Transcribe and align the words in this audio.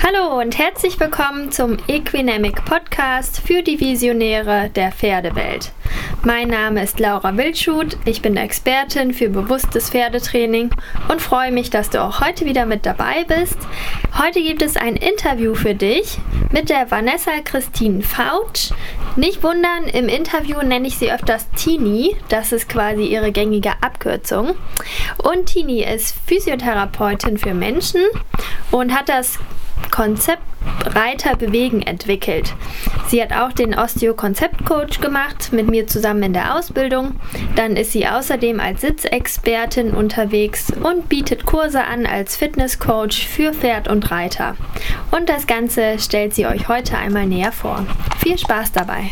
Hallo 0.00 0.40
und 0.40 0.58
herzlich 0.58 0.98
willkommen 0.98 1.52
zum 1.52 1.76
Equinamic 1.86 2.64
Podcast 2.64 3.40
für 3.40 3.62
die 3.62 3.78
Visionäre 3.78 4.70
der 4.70 4.90
Pferdewelt. 4.90 5.70
Mein 6.24 6.48
Name 6.48 6.82
ist 6.82 6.98
Laura 6.98 7.36
Wildschut, 7.36 7.96
ich 8.04 8.22
bin 8.22 8.36
Expertin 8.36 9.12
für 9.12 9.28
bewusstes 9.28 9.90
Pferdetraining 9.90 10.70
und 11.08 11.20
freue 11.20 11.52
mich, 11.52 11.70
dass 11.70 11.90
du 11.90 12.02
auch 12.02 12.20
heute 12.20 12.46
wieder 12.46 12.66
mit 12.66 12.86
dabei 12.86 13.24
bist. 13.24 13.58
Heute 14.18 14.42
gibt 14.42 14.62
es 14.62 14.76
ein 14.76 14.96
Interview 14.96 15.54
für 15.54 15.74
dich 15.74 16.18
mit 16.50 16.68
der 16.68 16.90
Vanessa 16.90 17.32
Christine 17.44 18.02
Fautsch. 18.02 18.70
Nicht 19.16 19.42
wundern, 19.42 19.84
im 19.92 20.08
Interview 20.08 20.62
nenne 20.62 20.88
ich 20.88 20.96
sie 20.96 21.12
öfters 21.12 21.48
Tini, 21.50 22.16
das 22.28 22.52
ist 22.52 22.68
quasi 22.68 23.04
ihre 23.04 23.30
gängige 23.30 23.72
Abkürzung. 23.82 24.54
Und 25.18 25.46
Tini 25.46 25.84
ist 25.84 26.16
Physiotherapeutin 26.26 27.36
für 27.38 27.54
Menschen 27.54 28.00
und 28.70 28.92
hat 28.96 29.08
das 29.08 29.38
Konzept 29.90 30.42
Reiter 30.86 31.36
bewegen 31.36 31.82
entwickelt. 31.82 32.54
Sie 33.08 33.22
hat 33.22 33.32
auch 33.32 33.52
den 33.52 33.74
Osteo-Konzept-Coach 33.74 35.00
gemacht, 35.00 35.52
mit 35.52 35.68
mir 35.68 35.86
zusammen 35.86 36.22
in 36.22 36.32
der 36.32 36.56
Ausbildung. 36.56 37.16
Dann 37.56 37.76
ist 37.76 37.92
sie 37.92 38.06
außerdem 38.06 38.60
als 38.60 38.80
Sitzexpertin 38.82 39.92
unterwegs 39.92 40.72
und 40.82 41.08
bietet 41.08 41.46
Kurse 41.46 41.84
an 41.84 42.06
als 42.06 42.36
Fitnesscoach 42.36 43.26
für 43.26 43.52
Pferd 43.52 43.88
und 43.88 44.10
Reiter. 44.10 44.56
Und 45.10 45.28
das 45.28 45.46
Ganze 45.46 45.98
stellt 45.98 46.34
sie 46.34 46.46
euch 46.46 46.68
heute 46.68 46.96
einmal 46.96 47.26
näher 47.26 47.52
vor. 47.52 47.86
Viel 48.18 48.38
Spaß 48.38 48.72
dabei! 48.72 49.10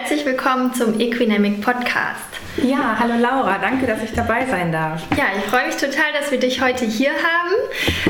Herzlich 0.00 0.24
willkommen 0.24 0.72
zum 0.74 1.00
Equinamic 1.00 1.60
Podcast. 1.60 2.38
Ja, 2.62 2.96
hallo 2.98 3.14
Laura, 3.20 3.58
danke, 3.58 3.86
dass 3.86 4.02
ich 4.02 4.12
dabei 4.12 4.46
sein 4.46 4.70
darf. 4.70 5.02
Ja, 5.16 5.24
ich 5.36 5.44
freue 5.44 5.66
mich 5.66 5.76
total, 5.76 6.12
dass 6.18 6.30
wir 6.30 6.38
dich 6.38 6.60
heute 6.60 6.84
hier 6.84 7.10
haben. 7.10 7.54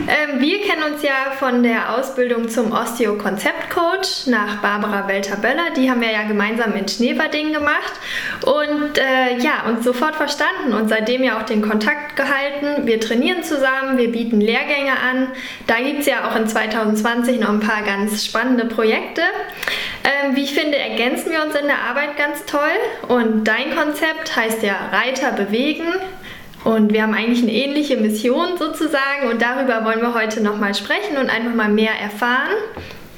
Ähm, 0.07 0.41
wir 0.41 0.61
kennen 0.63 0.93
uns 0.93 1.03
ja 1.03 1.33
von 1.39 1.63
der 1.63 1.95
Ausbildung 1.95 2.49
zum 2.49 2.73
Osteo-Konzept-Coach 2.73 4.27
nach 4.27 4.61
Barbara 4.63 5.09
Welter-Böller. 5.09 5.71
Die 5.77 5.91
haben 5.91 6.01
wir 6.01 6.13
ja 6.13 6.23
gemeinsam 6.23 6.75
in 6.75 6.89
Schneeberding 6.89 7.53
gemacht 7.53 7.93
und 8.45 8.99
äh, 8.99 9.39
ja, 9.39 9.65
uns 9.67 9.85
sofort 9.85 10.17
verstanden 10.17 10.75
und 10.75 10.89
seitdem 10.89 11.25
ja 11.25 11.39
auch 11.39 11.45
den 11.45 11.63
Kontakt 11.63 12.17
gehalten. 12.17 12.87
Wir 12.87 13.01
trainieren 13.01 13.43
zusammen, 13.43 13.97
wir 13.97 14.13
bieten 14.13 14.41
Lehrgänge 14.41 14.93
an. 14.93 15.29
Da 15.67 15.77
gibt 15.77 16.01
es 16.01 16.07
ja 16.07 16.29
auch 16.29 16.37
in 16.37 16.47
2020 16.47 17.41
noch 17.41 17.51
ein 17.51 17.61
paar 17.61 17.83
ganz 17.83 18.25
spannende 18.25 18.67
Projekte. 18.67 19.23
Ähm, 20.05 20.37
wie 20.37 20.45
ich 20.45 20.55
finde, 20.55 20.79
ergänzen 20.79 21.33
wir 21.33 21.45
uns 21.45 21.55
in 21.55 21.67
der 21.67 21.78
Arbeit 21.81 22.17
ganz 22.17 22.45
toll 22.45 22.61
und 23.09 23.45
dein 23.45 23.75
Konzept 23.77 24.35
heißt 24.37 24.63
ja 24.63 24.75
Reiter 24.93 25.33
bewegen. 25.33 25.85
Und 26.65 26.93
wir 26.93 27.03
haben 27.03 27.15
eigentlich 27.15 27.43
eine 27.43 27.53
ähnliche 27.53 27.97
Mission 27.97 28.59
sozusagen 28.59 29.29
und 29.31 29.41
darüber 29.41 29.85
wollen 29.85 30.01
wir 30.01 30.15
heute 30.15 30.43
nochmal 30.43 30.75
sprechen 30.75 31.17
und 31.17 31.31
einfach 31.31 31.55
mal 31.55 31.69
mehr 31.69 31.93
erfahren. 32.01 32.57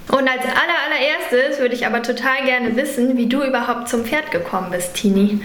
Und 0.09 0.29
als 0.29 0.45
aller, 0.45 0.79
allererstes 0.87 1.61
würde 1.61 1.75
ich 1.75 1.87
aber 1.87 2.03
total 2.03 2.45
gerne 2.45 2.77
wissen, 2.77 3.17
wie 3.17 3.27
du 3.27 3.43
überhaupt 3.43 3.89
zum 3.89 4.05
Pferd 4.05 4.31
gekommen 4.31 4.71
bist, 4.71 4.95
Tini. 4.95 5.41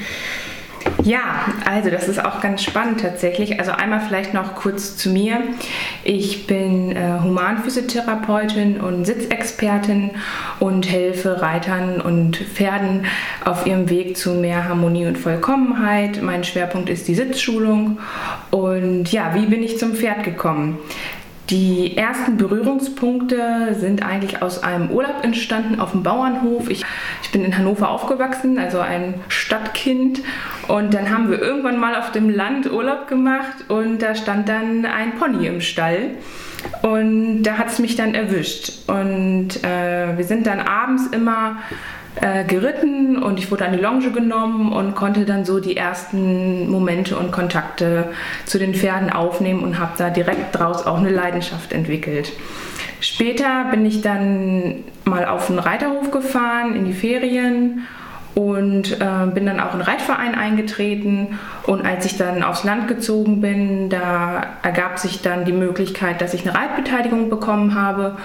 Ja, 1.04 1.46
also 1.70 1.92
das 1.92 2.08
ist 2.08 2.24
auch 2.24 2.42
ganz 2.42 2.64
spannend 2.64 3.02
tatsächlich. 3.02 3.60
Also 3.60 3.72
einmal 3.72 4.00
vielleicht 4.00 4.34
noch 4.34 4.56
kurz 4.56 4.98
zu 4.98 5.10
mir. 5.10 5.38
Ich 6.04 6.48
bin 6.48 6.96
äh, 6.96 7.20
Humanphysiotherapeutin 7.24 8.82
und 8.82 9.06
Sitzexpertin 9.06 10.12
und 10.60 10.90
helfe 10.90 11.44
Reitern 11.44 12.02
und 12.02 12.38
Pferden 12.38 13.06
auf 13.44 13.68
ihrem 13.68 13.90
Weg 13.90 14.18
zu 14.18 14.32
mehr 14.32 14.68
Harmonie 14.68 15.06
und 15.06 15.18
Vollkommenheit. 15.18 16.24
Mein 16.24 16.44
Schwerpunkt 16.44 16.90
ist 16.90 17.08
die 17.08 17.16
Sitzschulung. 17.16 18.00
Und 18.50 19.12
ja, 19.12 19.36
wie 19.36 19.46
bin 19.46 19.62
ich 19.62 19.78
zum 19.78 19.94
Pferd 19.94 20.24
gekommen? 20.24 20.80
Die 21.50 21.96
ersten 21.96 22.38
Berührungspunkte 22.38 23.76
sind 23.80 24.04
eigentlich 24.04 24.42
aus 24.42 24.64
einem 24.64 24.90
Urlaub 24.90 25.24
entstanden 25.24 25.80
auf 25.80 25.92
dem 25.92 26.02
Bauernhof. 26.02 26.70
Ich, 26.70 26.84
ich, 27.22 27.32
bin 27.32 27.46
in 27.46 27.56
Hannover 27.56 27.90
aufgewachsen, 27.90 28.58
also 28.58 28.80
ein 28.80 29.14
Stadtkind. 29.28 30.22
Und 30.68 30.96
dann 30.96 31.12
haben 31.12 31.30
wir 31.30 31.40
irgendwann 31.40 31.80
mal 31.80 31.96
auf 31.96 32.12
dem 32.12 32.30
Land 32.30 32.72
Urlaub 32.72 33.08
gemacht 33.08 33.70
und 33.70 34.02
da 34.02 34.16
stand 34.16 34.50
dann 34.50 34.86
ein 34.86 35.16
Pony 35.20 35.46
im 35.46 35.62
Stall. 35.62 36.12
Und 36.82 37.44
da 37.44 37.60
hat 37.60 37.68
es 37.68 37.78
mich 37.78 37.96
dann 37.96 38.16
erwischt. 38.16 38.90
Und 38.90 39.64
äh, 39.64 40.18
wir 40.18 40.24
sind 40.24 40.48
dann 40.48 40.60
abends 40.60 41.06
immer 41.08 41.58
äh, 42.22 42.44
geritten 42.46 43.22
und 43.22 43.40
ich 43.40 43.52
wurde 43.52 43.66
an 43.66 43.74
die 43.74 43.80
Longe 43.80 44.12
genommen 44.12 44.72
und 44.72 44.96
konnte 44.96 45.26
dann 45.26 45.46
so 45.46 45.60
die 45.60 45.76
ersten 45.76 46.70
Momente 46.70 47.18
und 47.18 47.32
Kontakte 47.32 48.10
zu 48.46 48.58
den 48.58 48.74
Pferden 48.74 49.10
aufnehmen 49.10 49.64
und 49.64 49.80
habe 49.80 49.94
da 49.98 50.10
direkt 50.10 50.58
draus 50.58 50.86
auch 50.86 50.98
eine 50.98 51.10
Leidenschaft 51.10 51.74
entwickelt. 51.74 52.32
Später 53.02 53.66
bin 53.72 53.86
ich 53.86 54.02
dann 54.02 54.84
mal 55.04 55.26
auf 55.26 55.48
den 55.48 55.60
Reiterhof 55.60 56.12
gefahren 56.12 56.76
in 56.76 56.86
die 56.86 56.94
Ferien 56.94 57.82
und 58.34 59.00
äh, 59.00 59.28
bin 59.34 59.46
dann 59.46 59.60
auch 59.60 59.74
in 59.74 59.80
den 59.80 59.88
Reitverein 59.88 60.36
eingetreten. 60.36 61.40
Und 61.64 61.86
als 61.86 62.06
ich 62.06 62.18
dann 62.18 62.44
aufs 62.44 62.64
Land 62.64 62.88
gezogen 62.88 63.42
bin, 63.42 63.90
da 63.90 64.58
ergab 64.62 65.00
sich 65.00 65.22
dann 65.22 65.46
die 65.46 65.54
Möglichkeit, 65.54 66.22
dass 66.22 66.34
ich 66.34 66.48
eine 66.48 66.58
Reitbeteiligung 66.58 67.30
bekommen 67.30 67.76
habe 67.76 68.18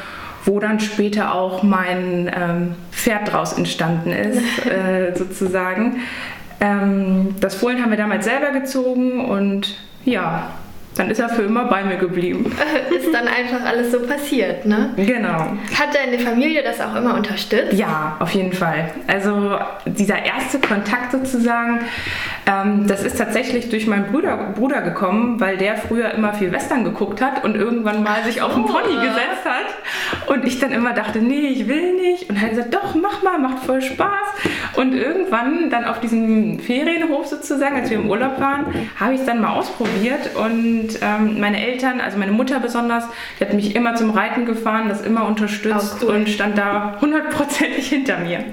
wo 0.44 0.58
dann 0.58 0.80
später 0.80 1.34
auch 1.34 1.62
mein 1.62 2.30
ähm, 2.34 2.74
Pferd 2.92 3.32
draus 3.32 3.52
entstanden 3.52 4.10
ist, 4.10 4.66
äh, 4.66 5.14
sozusagen. 5.14 5.96
Ähm, 6.60 7.34
das 7.40 7.54
Fohlen 7.54 7.82
haben 7.82 7.90
wir 7.90 7.98
damals 7.98 8.24
selber 8.24 8.50
gezogen 8.50 9.24
und 9.24 9.76
ja, 10.04 10.50
dann 10.96 11.08
ist 11.10 11.20
er 11.20 11.28
für 11.28 11.42
immer 11.42 11.66
bei 11.66 11.84
mir 11.84 11.96
geblieben. 11.96 12.54
ist 12.90 13.14
dann 13.14 13.28
einfach 13.28 13.64
alles 13.64 13.92
so 13.92 14.00
passiert, 14.00 14.66
ne? 14.66 14.92
Genau. 14.96 15.56
Hat 15.78 15.94
deine 15.94 16.18
Familie 16.18 16.62
das 16.62 16.80
auch 16.80 16.94
immer 16.96 17.14
unterstützt? 17.14 17.72
Ja, 17.74 18.16
auf 18.18 18.30
jeden 18.32 18.52
Fall. 18.52 18.90
Also 19.06 19.58
dieser 19.86 20.24
erste 20.24 20.58
Kontakt 20.58 21.12
sozusagen, 21.12 21.80
ähm, 22.46 22.86
das 22.86 23.04
ist 23.04 23.18
tatsächlich 23.18 23.68
durch 23.68 23.86
meinen 23.86 24.06
Bruder, 24.06 24.52
Bruder 24.54 24.80
gekommen, 24.82 25.38
weil 25.40 25.56
der 25.56 25.76
früher 25.76 26.10
immer 26.12 26.34
viel 26.34 26.50
Western 26.52 26.84
geguckt 26.84 27.22
hat 27.22 27.44
und 27.44 27.54
irgendwann 27.54 28.02
mal 28.02 28.24
sich 28.24 28.42
auf 28.42 28.54
den 28.54 28.64
Pony 28.64 28.96
oh. 28.96 29.00
gesetzt 29.00 29.44
hat. 29.44 30.28
Und 30.28 30.44
ich 30.44 30.58
dann 30.58 30.72
immer 30.72 30.92
dachte, 30.92 31.20
nee, 31.20 31.48
ich 31.48 31.68
will 31.68 31.94
nicht. 31.94 32.28
Und 32.28 32.36
er 32.36 32.42
hat 32.42 32.50
gesagt, 32.50 32.74
doch, 32.74 32.94
mach 32.94 33.22
mal, 33.22 33.38
macht 33.38 33.64
voll 33.64 33.80
Spaß. 33.80 34.10
Und 34.76 34.94
irgendwann 34.94 35.70
dann 35.70 35.84
auf 35.84 36.00
diesem 36.00 36.58
Ferienhof 36.58 37.26
sozusagen, 37.26 37.76
als 37.76 37.90
wir 37.90 37.98
im 37.98 38.08
Urlaub 38.08 38.40
waren, 38.40 38.66
habe 38.98 39.14
ich 39.14 39.20
es 39.20 39.26
dann 39.26 39.40
mal 39.40 39.54
ausprobiert 39.54 40.30
und 40.34 40.89
und 40.90 40.98
ähm, 41.02 41.40
meine 41.40 41.64
Eltern, 41.64 42.00
also 42.00 42.18
meine 42.18 42.32
Mutter 42.32 42.60
besonders, 42.60 43.04
die 43.38 43.44
hat 43.44 43.52
mich 43.52 43.74
immer 43.76 43.94
zum 43.94 44.10
Reiten 44.10 44.46
gefahren, 44.46 44.88
das 44.88 45.02
immer 45.02 45.26
unterstützt 45.26 45.98
oh, 46.02 46.06
cool. 46.06 46.16
und 46.16 46.28
stand 46.28 46.58
da 46.58 46.96
hundertprozentig 47.00 47.88
hinter 47.88 48.18
mir. 48.18 48.44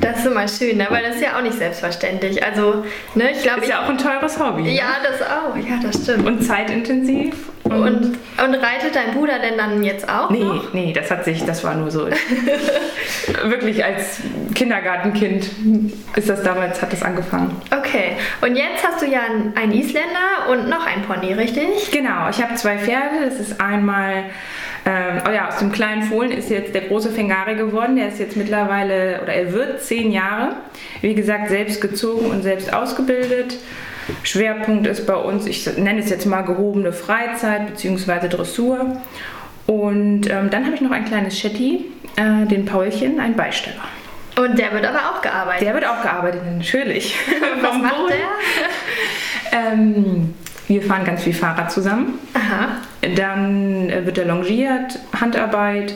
Das 0.00 0.18
ist 0.18 0.26
immer 0.26 0.46
schön, 0.48 0.76
ne? 0.78 0.86
weil 0.90 1.02
das 1.02 1.16
ist 1.16 1.22
ja 1.22 1.36
auch 1.36 1.42
nicht 1.42 1.56
selbstverständlich. 1.56 2.44
Also, 2.44 2.84
ne, 3.14 3.30
ich 3.32 3.42
glaube. 3.42 3.62
Ist 3.62 3.68
ja 3.68 3.84
auch 3.84 3.88
ein 3.88 3.98
teures 3.98 4.38
Hobby. 4.38 4.62
Ne? 4.62 4.74
Ja, 4.74 4.96
das 5.02 5.22
auch. 5.22 5.56
Ja, 5.56 5.78
das 5.82 6.02
stimmt. 6.02 6.26
Und 6.26 6.42
zeitintensiv. 6.42 7.34
Und, 7.64 8.18
und, 8.44 8.54
reitet 8.54 8.94
dein 8.94 9.14
Bruder 9.14 9.38
denn 9.38 9.56
dann 9.56 9.82
jetzt 9.82 10.06
auch? 10.06 10.28
Nee, 10.28 10.44
noch? 10.44 10.74
nee, 10.74 10.92
das 10.92 11.10
hat 11.10 11.24
sich, 11.24 11.44
das 11.44 11.64
war 11.64 11.74
nur 11.74 11.90
so. 11.90 12.06
wirklich 13.44 13.82
als 13.82 14.20
Kindergartenkind 14.54 15.50
ist 16.14 16.28
das 16.28 16.42
damals, 16.42 16.82
hat 16.82 16.92
das 16.92 17.02
angefangen. 17.02 17.56
Okay. 17.70 18.16
Und 18.42 18.56
jetzt 18.56 18.86
hast 18.86 19.00
du 19.00 19.06
ja 19.06 19.20
einen 19.54 19.72
Isländer 19.72 20.50
und 20.50 20.68
noch 20.68 20.86
ein 20.86 21.02
Pony, 21.02 21.32
richtig? 21.32 21.90
Genau, 21.90 22.28
ich 22.28 22.42
habe 22.42 22.54
zwei 22.56 22.76
Pferde. 22.76 23.24
Das 23.24 23.40
ist 23.40 23.58
einmal 23.60 24.24
ähm, 24.86 25.22
oh 25.26 25.30
ja, 25.30 25.48
aus 25.48 25.58
dem 25.58 25.72
kleinen 25.72 26.02
Fohlen 26.02 26.30
ist 26.30 26.50
jetzt 26.50 26.74
der 26.74 26.82
große 26.82 27.10
Fengari 27.10 27.54
geworden. 27.54 27.96
Der 27.96 28.08
ist 28.08 28.18
jetzt 28.18 28.36
mittlerweile, 28.36 29.20
oder 29.22 29.32
er 29.32 29.52
wird 29.52 29.82
zehn 29.82 30.12
Jahre. 30.12 30.56
Wie 31.00 31.14
gesagt, 31.14 31.48
selbst 31.48 31.80
gezogen 31.80 32.26
und 32.26 32.42
selbst 32.42 32.72
ausgebildet. 32.72 33.56
Schwerpunkt 34.22 34.86
ist 34.86 35.06
bei 35.06 35.14
uns, 35.14 35.46
ich 35.46 35.66
nenne 35.76 36.00
es 36.00 36.10
jetzt 36.10 36.26
mal 36.26 36.42
gehobene 36.42 36.92
Freizeit 36.92 37.66
bzw. 37.68 38.28
Dressur. 38.28 38.96
Und 39.66 40.30
ähm, 40.30 40.50
dann 40.50 40.64
habe 40.64 40.74
ich 40.74 40.80
noch 40.80 40.90
ein 40.90 41.04
kleines 41.04 41.38
Shetty, 41.38 41.86
äh, 42.16 42.46
den 42.46 42.66
Paulchen, 42.66 43.18
ein 43.18 43.34
Beisteller. 43.34 43.84
Und 44.36 44.58
der 44.58 44.72
wird 44.72 44.84
aber 44.84 44.98
auch 44.98 45.22
gearbeitet? 45.22 45.66
Der 45.66 45.74
wird 45.74 45.86
auch 45.86 46.02
gearbeitet, 46.02 46.42
natürlich. 46.56 47.16
Was 47.62 47.78
macht 47.82 48.10
der? 48.10 49.72
ähm, 49.72 50.34
wir 50.66 50.82
fahren 50.82 51.04
ganz 51.04 51.22
viel 51.22 51.34
Fahrrad 51.34 51.70
zusammen. 51.70 52.18
Aha. 52.34 52.78
Dann 53.16 53.90
äh, 53.90 54.04
wird 54.04 54.18
er 54.18 54.24
longiert, 54.24 54.98
Handarbeit, 55.18 55.94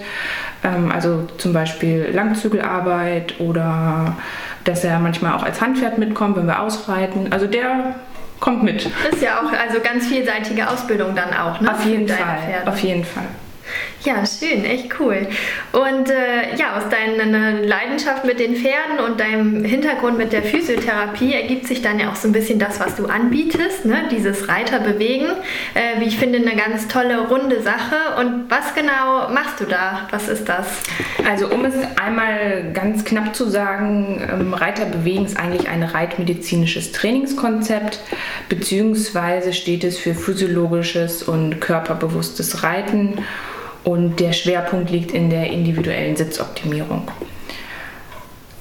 ähm, 0.62 0.90
also 0.92 1.26
zum 1.38 1.52
Beispiel 1.52 2.10
Langzügelarbeit 2.12 3.40
oder 3.40 4.16
dass 4.68 4.84
er 4.84 4.98
manchmal 4.98 5.34
auch 5.34 5.42
als 5.42 5.60
Handpferd 5.60 5.98
mitkommt, 5.98 6.36
wenn 6.36 6.46
wir 6.46 6.60
ausreiten. 6.60 7.32
Also 7.32 7.46
der 7.46 7.94
kommt 8.38 8.62
mit. 8.62 8.86
Ist 9.10 9.22
ja 9.22 9.40
auch 9.40 9.52
also 9.52 9.80
ganz 9.82 10.06
vielseitige 10.06 10.68
Ausbildung 10.68 11.14
dann 11.16 11.32
auch, 11.34 11.60
ne? 11.60 11.72
Auf 11.72 11.84
jeden 11.84 12.06
Fall. 12.06 12.38
Auf 12.66 12.78
jeden 12.80 13.04
Fall. 13.04 13.24
Ja, 14.04 14.24
schön, 14.24 14.64
echt 14.64 15.00
cool. 15.00 15.26
Und 15.72 16.08
äh, 16.08 16.56
ja, 16.56 16.76
aus 16.76 16.84
deiner 16.88 17.60
Leidenschaft 17.60 18.24
mit 18.24 18.38
den 18.38 18.54
Pferden 18.54 19.00
und 19.04 19.18
deinem 19.18 19.64
Hintergrund 19.64 20.16
mit 20.16 20.32
der 20.32 20.44
Physiotherapie 20.44 21.34
ergibt 21.34 21.66
sich 21.66 21.82
dann 21.82 21.98
ja 21.98 22.10
auch 22.10 22.14
so 22.14 22.28
ein 22.28 22.32
bisschen 22.32 22.60
das, 22.60 22.78
was 22.78 22.94
du 22.94 23.06
anbietest, 23.06 23.84
ne? 23.84 24.04
dieses 24.10 24.48
Reiterbewegen. 24.48 25.26
Äh, 25.74 26.00
wie 26.00 26.04
ich 26.04 26.16
finde, 26.16 26.38
eine 26.38 26.54
ganz 26.54 26.86
tolle, 26.86 27.26
runde 27.26 27.60
Sache. 27.60 27.96
Und 28.20 28.48
was 28.48 28.72
genau 28.74 29.30
machst 29.30 29.58
du 29.58 29.64
da? 29.64 30.06
Was 30.12 30.28
ist 30.28 30.48
das? 30.48 30.66
Also, 31.28 31.48
um 31.48 31.64
es 31.64 31.74
einmal 32.00 32.70
ganz 32.72 33.04
knapp 33.04 33.34
zu 33.34 33.48
sagen, 33.48 34.24
ähm, 34.30 34.54
Reiterbewegen 34.54 35.26
ist 35.26 35.36
eigentlich 35.36 35.68
ein 35.68 35.82
reitmedizinisches 35.82 36.92
Trainingskonzept, 36.92 37.98
beziehungsweise 38.48 39.52
steht 39.52 39.82
es 39.82 39.98
für 39.98 40.14
physiologisches 40.14 41.24
und 41.24 41.60
körperbewusstes 41.60 42.62
Reiten 42.62 43.18
und 43.88 44.20
der 44.20 44.34
Schwerpunkt 44.34 44.90
liegt 44.90 45.12
in 45.12 45.30
der 45.30 45.50
individuellen 45.50 46.14
Sitzoptimierung. 46.14 47.10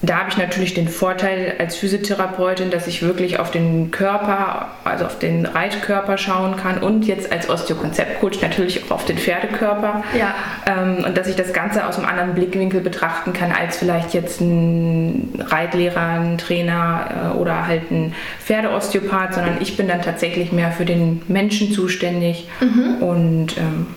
Da 0.01 0.19
habe 0.19 0.29
ich 0.29 0.37
natürlich 0.37 0.73
den 0.73 0.87
Vorteil 0.87 1.55
als 1.59 1.75
Physiotherapeutin, 1.75 2.69
dass 2.69 2.87
ich 2.87 3.01
wirklich 3.01 3.39
auf 3.39 3.51
den 3.51 3.91
Körper, 3.91 4.69
also 4.85 5.05
auf 5.05 5.19
den 5.19 5.45
Reitkörper 5.45 6.17
schauen 6.17 6.55
kann 6.55 6.81
und 6.81 7.05
jetzt 7.07 7.29
als 7.29 7.49
Osteokonzeptcoach 7.49 8.41
natürlich 8.41 8.85
auch 8.85 8.91
auf 8.91 9.05
den 9.05 9.17
Pferdekörper. 9.17 10.03
Ja. 10.17 10.33
Ähm, 10.65 11.03
und 11.03 11.17
dass 11.17 11.27
ich 11.27 11.35
das 11.35 11.51
Ganze 11.51 11.85
aus 11.85 11.97
einem 11.97 12.07
anderen 12.07 12.35
Blickwinkel 12.35 12.79
betrachten 12.79 13.33
kann 13.33 13.51
als 13.51 13.77
vielleicht 13.77 14.13
jetzt 14.13 14.39
ein 14.39 15.43
Reitlehrer, 15.45 15.99
ein 15.99 16.37
Trainer 16.37 17.33
äh, 17.33 17.37
oder 17.37 17.67
halt 17.67 17.91
ein 17.91 18.13
Pferdeosteopath, 18.39 19.33
sondern 19.33 19.57
ich 19.59 19.75
bin 19.75 19.89
dann 19.89 20.03
tatsächlich 20.03 20.53
mehr 20.53 20.71
für 20.71 20.85
den 20.85 21.23
Menschen 21.27 21.73
zuständig 21.73 22.47
mhm. 22.61 23.01
und 23.01 23.57
ähm, 23.57 23.87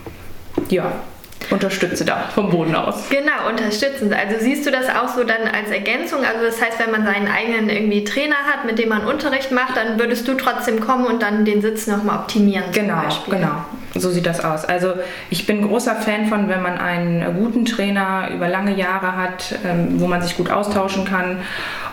ja, 0.69 0.91
unterstütze 1.51 2.05
da 2.05 2.29
vom 2.33 2.49
Boden 2.49 2.75
aus. 2.75 3.09
Genau, 3.09 3.49
unterstützend. 3.49 4.13
Also 4.13 4.37
siehst 4.39 4.65
du 4.65 4.71
das 4.71 4.89
auch 4.89 5.09
so 5.09 5.23
dann 5.23 5.41
als 5.47 5.69
Ergänzung? 5.69 6.19
Also 6.19 6.45
das 6.45 6.61
heißt, 6.61 6.79
wenn 6.79 6.91
man 6.91 7.05
seinen 7.05 7.27
eigenen 7.27 7.69
irgendwie 7.69 8.03
Trainer 8.03 8.35
hat, 8.35 8.65
mit 8.65 8.79
dem 8.79 8.89
man 8.89 9.05
Unterricht 9.05 9.51
macht, 9.51 9.75
dann 9.77 9.99
würdest 9.99 10.27
du 10.27 10.35
trotzdem 10.35 10.79
kommen 10.79 11.05
und 11.05 11.21
dann 11.21 11.45
den 11.45 11.61
Sitz 11.61 11.87
nochmal 11.87 12.19
optimieren. 12.19 12.65
Genau, 12.71 13.03
genau. 13.29 13.65
So 13.95 14.09
sieht 14.09 14.25
das 14.25 14.43
aus. 14.43 14.63
Also 14.63 14.93
ich 15.29 15.45
bin 15.45 15.67
großer 15.67 15.95
Fan 15.95 16.27
von, 16.27 16.47
wenn 16.47 16.61
man 16.61 16.77
einen 16.77 17.35
guten 17.35 17.65
Trainer 17.65 18.29
über 18.33 18.47
lange 18.47 18.73
Jahre 18.75 19.17
hat, 19.17 19.55
ähm, 19.65 19.99
wo 19.99 20.07
man 20.07 20.21
sich 20.21 20.37
gut 20.37 20.49
austauschen 20.49 21.03
kann. 21.03 21.39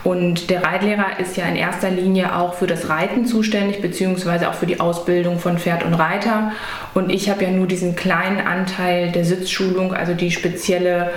Und 0.05 0.49
der 0.49 0.63
Reitlehrer 0.63 1.19
ist 1.19 1.37
ja 1.37 1.45
in 1.47 1.57
erster 1.57 1.91
Linie 1.91 2.37
auch 2.37 2.55
für 2.55 2.69
das 2.69 2.89
Reiten 2.89 3.27
zuständig, 3.27 3.83
beziehungsweise 3.83 4.49
auch 4.49 4.55
für 4.55 4.67
die 4.67 4.79
Ausbildung 4.79 5.41
von 5.41 5.59
Pferd 5.59 5.85
und 5.85 5.95
Reiter. 5.95 6.53
Und 6.95 7.11
ich 7.11 7.29
habe 7.31 7.45
ja 7.45 7.51
nur 7.51 7.67
diesen 7.67 7.97
kleinen 7.97 8.47
Anteil 8.47 9.11
der 9.11 9.25
Sitzschulung, 9.25 9.93
also 9.93 10.15
die 10.15 10.31
spezielle 10.31 11.11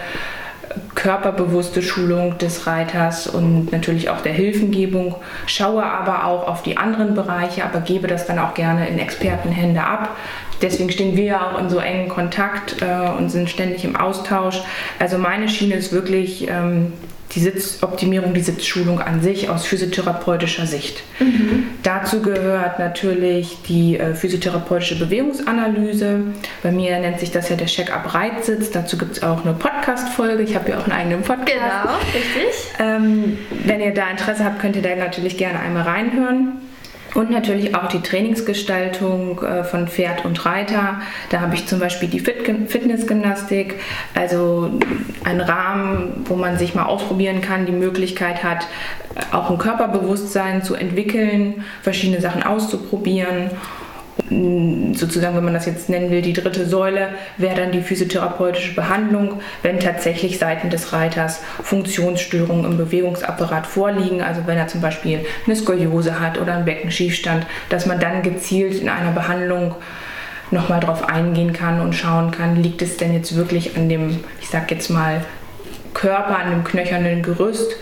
körperbewusste 0.95 1.81
Schulung 1.81 2.37
des 2.37 2.67
Reiters 2.67 3.27
und 3.27 3.71
natürlich 3.71 4.09
auch 4.09 4.21
der 4.21 4.33
Hilfengebung, 4.33 5.15
schaue 5.45 5.83
aber 5.83 6.25
auch 6.25 6.47
auf 6.47 6.63
die 6.63 6.77
anderen 6.77 7.15
Bereiche, 7.15 7.63
aber 7.63 7.79
gebe 7.79 8.07
das 8.07 8.27
dann 8.27 8.39
auch 8.39 8.53
gerne 8.53 8.87
in 8.87 8.99
Expertenhände 8.99 9.83
ab. 9.83 10.15
Deswegen 10.61 10.91
stehen 10.91 11.17
wir 11.17 11.23
ja 11.23 11.41
auch 11.41 11.59
in 11.59 11.69
so 11.69 11.79
engen 11.79 12.07
Kontakt 12.07 12.81
äh, 12.81 13.09
und 13.17 13.29
sind 13.29 13.49
ständig 13.49 13.83
im 13.83 13.95
Austausch. 13.95 14.61
Also 14.99 15.17
meine 15.17 15.49
Schiene 15.49 15.75
ist 15.75 15.91
wirklich 15.91 16.47
ähm, 16.47 16.93
die 17.33 17.39
Sitzoptimierung, 17.39 18.33
die 18.33 18.41
Sitzschulung 18.41 18.99
an 18.99 19.21
sich 19.21 19.49
aus 19.49 19.65
physiotherapeutischer 19.65 20.65
Sicht. 20.65 21.01
Mhm. 21.19 21.67
Dazu 21.83 22.21
gehört 22.21 22.79
natürlich 22.79 23.57
die 23.67 23.97
äh, 23.97 24.13
physiotherapeutische 24.13 24.99
Bewegungsanalyse. 24.99 26.21
Bei 26.61 26.71
mir 26.71 26.99
nennt 26.99 27.19
sich 27.19 27.31
das 27.31 27.49
ja 27.49 27.55
der 27.55 27.67
Check-up 27.67 28.13
Reitsitz. 28.13 28.71
Dazu 28.71 28.97
gibt 28.97 29.17
es 29.17 29.23
auch 29.23 29.45
eine 29.45 29.53
Podcast-Folge. 29.53 30.43
Ich 30.43 30.55
habe 30.55 30.71
ja 30.71 30.79
auch 30.79 30.83
einen 30.83 30.93
eigenen 30.93 31.21
Podcast. 31.21 31.47
Genau, 31.47 31.95
richtig. 32.13 32.71
Ähm, 32.79 33.37
wenn 33.65 33.79
ihr 33.79 33.93
da 33.93 34.09
Interesse 34.09 34.43
habt, 34.43 34.59
könnt 34.59 34.75
ihr 34.75 34.81
da 34.81 34.95
natürlich 34.95 35.37
gerne 35.37 35.59
einmal 35.59 35.83
reinhören. 35.83 36.70
Und 37.13 37.29
natürlich 37.29 37.75
auch 37.75 37.87
die 37.87 37.99
Trainingsgestaltung 37.99 39.41
äh, 39.43 39.63
von 39.63 39.87
Pferd 39.87 40.23
und 40.23 40.45
Reiter. 40.45 41.01
Da 41.29 41.41
habe 41.41 41.55
ich 41.55 41.67
zum 41.67 41.79
Beispiel 41.79 42.07
die 42.07 42.19
Fit 42.19 42.37
Fitnessgymnastik, 42.67 43.75
also 44.13 44.71
einen 45.23 45.41
Rahmen, 45.41 46.23
wo 46.25 46.35
man 46.35 46.57
sich 46.57 46.73
mal 46.73 46.85
ausprobieren 46.85 47.41
kann, 47.41 47.65
die 47.65 47.73
Möglichkeit 47.73 48.43
hat, 48.43 48.67
auch 49.31 49.49
ein 49.49 49.57
Körperbewusstsein 49.57 50.63
zu 50.63 50.75
entwickeln, 50.75 51.65
verschiedene 51.81 52.21
Sachen 52.21 52.43
auszuprobieren 52.43 53.51
sozusagen, 54.93 55.35
wenn 55.35 55.43
man 55.43 55.53
das 55.53 55.65
jetzt 55.65 55.89
nennen 55.89 56.11
will, 56.11 56.21
die 56.21 56.33
dritte 56.33 56.65
Säule 56.65 57.09
wäre 57.37 57.55
dann 57.55 57.71
die 57.71 57.81
physiotherapeutische 57.81 58.75
Behandlung, 58.75 59.41
wenn 59.61 59.79
tatsächlich 59.79 60.37
Seiten 60.37 60.69
des 60.69 60.93
Reiters 60.93 61.41
Funktionsstörungen 61.63 62.65
im 62.65 62.77
Bewegungsapparat 62.77 63.67
vorliegen, 63.67 64.21
also 64.21 64.41
wenn 64.45 64.57
er 64.57 64.67
zum 64.67 64.81
Beispiel 64.81 65.25
eine 65.45 65.55
Skoliose 65.55 66.19
hat 66.19 66.39
oder 66.39 66.53
einen 66.53 66.65
Beckenschiefstand, 66.65 67.45
dass 67.69 67.85
man 67.85 67.99
dann 67.99 68.21
gezielt 68.21 68.81
in 68.81 68.89
einer 68.89 69.11
Behandlung 69.11 69.75
nochmal 70.51 70.81
drauf 70.81 71.07
eingehen 71.07 71.53
kann 71.53 71.79
und 71.79 71.93
schauen 71.93 72.31
kann, 72.31 72.61
liegt 72.61 72.81
es 72.81 72.97
denn 72.97 73.13
jetzt 73.13 73.35
wirklich 73.35 73.77
an 73.77 73.89
dem, 73.89 74.19
ich 74.41 74.49
sag 74.49 74.69
jetzt 74.71 74.89
mal, 74.89 75.21
Körper, 75.93 76.37
an 76.37 76.51
dem 76.51 76.63
knöchernen 76.63 77.21
Gerüst 77.21 77.75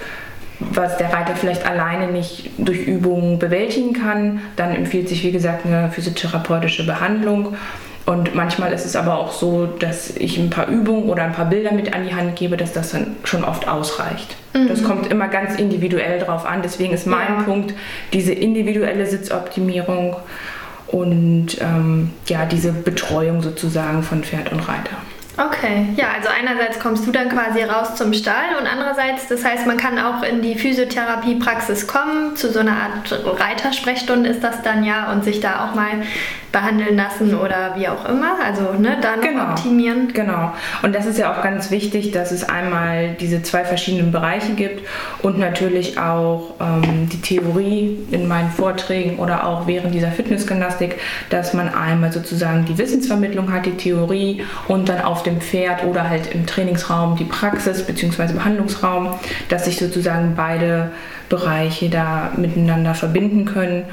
was 0.60 0.98
der 0.98 1.14
Reiter 1.14 1.36
vielleicht 1.36 1.66
alleine 1.66 2.12
nicht 2.12 2.52
durch 2.58 2.80
Übungen 2.86 3.40
bewältigen 3.40 3.94
kann. 3.94 4.42
Dann 4.56 4.76
empfiehlt 4.76 5.08
sich, 5.10 5.24
wie 5.24 5.32
gesagt, 5.32 5.66
eine 5.66 5.90
physiotherapeutische 5.90 6.86
Behandlung. 6.86 7.56
Und 8.06 8.34
manchmal 8.34 8.74
ist 8.74 8.86
es 8.86 8.96
aber 8.96 9.20
auch 9.20 9.32
so, 9.32 9.68
dass 9.68 10.16
ich 10.18 10.40
ein 10.40 10.50
paar 10.50 10.68
Übungen 10.68 11.10
oder 11.10 11.24
ein 11.24 11.32
paar 11.32 11.46
Bilder 11.46 11.72
mit 11.72 11.94
an 11.94 12.08
die 12.08 12.16
Hand 12.16 12.36
gebe, 12.36 12.58
dass 12.58 12.74
das 12.74 12.92
dann 12.92 13.16
schon 13.24 13.44
oft 13.44 13.68
ausreicht. 13.68 14.36
Mhm. 14.54 14.68
Das 14.68 14.84
kommt 14.84 15.12
immer 15.12 15.28
ganz 15.28 15.60
individuell 15.60 16.20
drauf 16.20 16.46
an. 16.46 16.62
Deswegen 16.64 16.94
ist 16.94 17.06
mein 17.06 17.38
ja. 17.38 17.42
Punkt 17.44 17.74
diese 18.12 18.34
individuelle 18.34 19.06
Sitzoptimierung 19.06 20.16
und 20.88 21.62
ähm, 21.62 22.12
ja, 22.26 22.46
diese 22.46 22.72
Betreuung 22.72 23.44
sozusagen 23.44 24.02
von 24.02 24.24
Pferd 24.24 24.52
und 24.52 24.62
Reiter. 24.62 24.98
Okay, 25.40 25.88
ja, 25.96 26.08
also 26.18 26.28
einerseits 26.28 26.80
kommst 26.80 27.08
du 27.08 27.12
dann 27.12 27.30
quasi 27.30 27.64
raus 27.64 27.96
zum 27.96 28.14
Stall 28.14 28.58
und 28.60 28.68
andererseits, 28.68 29.28
das 29.30 29.46
heißt, 29.46 29.66
man 29.66 29.78
kann 29.78 29.98
auch 29.98 30.22
in 30.22 30.42
die 30.42 30.56
Physiotherapiepraxis 30.56 31.88
kommen, 31.88 32.36
zu 32.36 32.52
so 32.52 32.60
einer 32.60 32.74
Art 32.74 33.40
Reitersprechstunde 33.40 34.30
ist 34.30 34.44
das 34.44 34.62
dann 34.64 34.84
ja 34.84 35.14
und 35.14 35.24
sich 35.24 35.40
da 35.40 35.66
auch 35.66 35.76
mal 35.76 35.92
behandeln 36.52 36.98
lassen 36.98 37.36
oder 37.36 37.76
wie 37.78 37.88
auch 37.88 38.06
immer, 38.10 38.38
also 38.44 38.74
ne, 38.74 38.98
dann 39.02 39.22
genau, 39.22 39.52
optimieren. 39.52 40.12
Genau, 40.14 40.52
und 40.82 40.94
das 40.94 41.06
ist 41.06 41.20
ja 41.20 41.32
auch 41.32 41.42
ganz 41.44 41.72
wichtig, 41.72 42.12
dass 42.12 42.32
es 42.32 42.48
einmal 42.48 43.16
diese 43.20 43.44
zwei 43.44 43.64
verschiedenen 43.64 44.12
Bereiche 44.12 44.54
gibt 44.54 44.86
und 45.22 45.38
natürlich 45.38 46.00
auch 46.00 46.56
ähm, 46.60 47.08
die 47.10 47.22
Theorie 47.22 48.00
in 48.12 48.28
meinen 48.28 48.50
Vorträgen 48.50 49.20
oder 49.20 49.46
auch 49.48 49.68
während 49.68 49.94
dieser 49.94 50.12
Fitnessgymnastik, 50.12 51.00
dass 51.30 51.54
man 51.54 51.70
einmal 51.70 52.12
sozusagen 52.12 52.66
die 52.66 52.78
Wissensvermittlung 52.78 53.54
hat, 53.54 53.66
die 53.66 53.78
Theorie 53.78 54.44
und 54.68 54.90
dann 54.90 55.02
auf 55.02 55.24
dem 55.30 55.42
Pferd 55.42 55.84
oder 55.84 56.10
halt 56.10 56.34
im 56.34 56.46
Trainingsraum 56.46 57.16
die 57.16 57.26
Praxis 57.26 57.86
bzw. 57.86 58.34
Behandlungsraum, 58.34 59.16
dass 59.48 59.66
sich 59.66 59.78
sozusagen 59.78 60.34
beide 60.36 60.92
Bereiche 61.30 61.90
da 61.90 62.32
miteinander 62.36 62.94
verbinden 62.96 63.46
können 63.46 63.86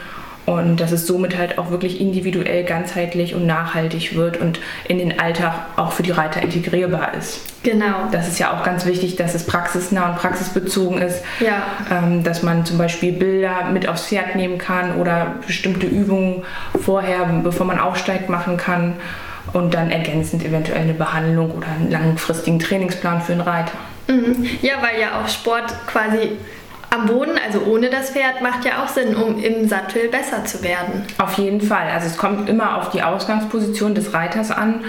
und 0.47 0.81
dass 0.81 0.93
es 0.93 1.07
somit 1.07 1.37
halt 1.37 1.59
auch 1.59 1.71
wirklich 1.71 2.01
individuell, 2.01 2.65
ganzheitlich 2.65 3.35
und 3.35 3.47
nachhaltig 3.47 4.15
wird 4.15 4.41
und 4.41 4.61
in 4.89 4.99
den 4.99 5.19
Alltag 5.19 5.55
auch 5.75 5.93
für 5.93 6.05
die 6.05 6.13
Reiter 6.13 6.41
integrierbar 6.41 7.15
ist. 7.15 7.41
Genau. 7.65 8.09
Das 8.13 8.29
ist 8.29 8.39
ja 8.39 8.53
auch 8.57 8.63
ganz 8.63 8.87
wichtig, 8.87 9.17
dass 9.17 9.35
es 9.35 9.45
praxisnah 9.45 10.11
und 10.11 10.19
praxisbezogen 10.19 11.03
ist. 11.03 11.23
Ja. 11.41 11.65
Ähm, 11.91 12.23
dass 12.23 12.45
man 12.45 12.65
zum 12.65 12.79
Beispiel 12.79 13.13
Bilder 13.13 13.71
mit 13.73 13.89
aufs 13.89 14.07
Pferd 14.07 14.37
nehmen 14.37 14.59
kann 14.59 14.97
oder 14.97 15.35
bestimmte 15.45 15.87
Übungen 15.87 16.45
vorher, 16.81 17.25
bevor 17.43 17.67
man 17.67 17.81
aufsteigt, 17.81 18.29
machen 18.29 18.57
kann 18.57 18.95
und 19.53 19.75
dann 19.75 19.91
ergänzend 19.91 20.45
eventuell 20.45 20.83
eine 20.83 20.95
Behandlung 20.95 21.53
oder 21.53 21.67
einen 21.69 21.91
langfristigen 21.91 22.59
Trainingsplan 22.59 23.21
für 23.21 23.33
einen 23.33 23.43
Reiter. 23.43 23.73
Mhm. 24.09 24.47
Ja, 24.63 24.75
weil 24.83 25.01
ja 25.01 25.21
auch 25.21 25.29
Sport 25.29 25.75
quasi 25.87 26.33
am 26.91 27.07
Boden, 27.07 27.33
also 27.45 27.61
ohne 27.65 27.91
das 27.91 28.11
Pferd, 28.11 28.43
macht 28.43 28.65
ja 28.65 28.83
auch 28.83 28.89
Sinn, 28.89 29.17
um 29.17 29.43
im 29.43 29.69
Sattel 29.69 30.09
besser 30.09 30.45
zu 30.45 30.63
werden. 30.63 31.05
Auf 31.19 31.35
jeden 31.39 31.61
Fall. 31.61 31.91
Also 31.91 32.07
es 32.07 32.17
kommt 32.17 32.49
immer 32.49 32.77
auf 32.77 32.91
die 32.91 33.03
Ausgangsposition 33.03 33.95
des 33.95 34.15
Reiters 34.15 34.51
an. 34.51 34.85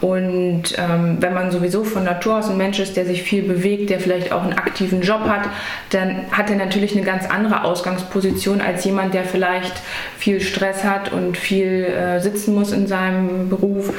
Und 0.00 0.76
ähm, 0.78 1.16
wenn 1.20 1.34
man 1.34 1.50
sowieso 1.50 1.84
von 1.84 2.04
Natur 2.04 2.38
aus 2.38 2.50
ein 2.50 2.56
Mensch 2.56 2.78
ist, 2.78 2.96
der 2.96 3.06
sich 3.06 3.22
viel 3.22 3.42
bewegt, 3.42 3.90
der 3.90 4.00
vielleicht 4.00 4.32
auch 4.32 4.42
einen 4.42 4.52
aktiven 4.52 5.00
Job 5.00 5.22
hat, 5.22 5.48
dann 5.90 6.30
hat 6.30 6.50
er 6.50 6.56
natürlich 6.56 6.94
eine 6.94 7.04
ganz 7.04 7.28
andere 7.28 7.64
Ausgangsposition 7.64 8.60
als 8.60 8.84
jemand, 8.84 9.14
der 9.14 9.24
vielleicht 9.24 9.74
viel 10.18 10.40
Stress 10.40 10.84
hat 10.84 11.12
und 11.12 11.36
viel 11.36 11.84
äh, 11.84 12.20
sitzen 12.20 12.54
muss 12.54 12.72
in 12.72 12.86
seinem 12.86 13.48
Beruf. 13.48 13.92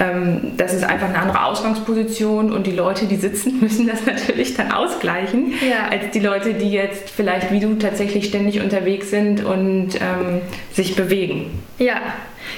Ähm, 0.00 0.52
das 0.56 0.74
ist 0.74 0.84
einfach 0.84 1.08
eine 1.08 1.18
andere 1.18 1.44
Ausgangsposition 1.44 2.52
und 2.52 2.66
die 2.66 2.72
Leute, 2.72 3.06
die 3.06 3.16
sitzen, 3.16 3.60
müssen 3.60 3.86
das 3.86 4.04
natürlich 4.06 4.54
dann 4.54 4.72
ausgleichen, 4.72 5.52
ja. 5.68 5.88
als 5.90 6.10
die 6.12 6.20
Leute, 6.20 6.54
die 6.54 6.70
jetzt 6.70 7.10
vielleicht 7.10 7.52
wie 7.52 7.60
du 7.60 7.74
tatsächlich 7.74 8.26
ständig 8.26 8.60
unterwegs 8.60 9.10
sind 9.10 9.44
und 9.44 9.94
ähm, 9.96 10.40
sich 10.72 10.96
bewegen. 10.96 11.62
Ja, 11.78 12.00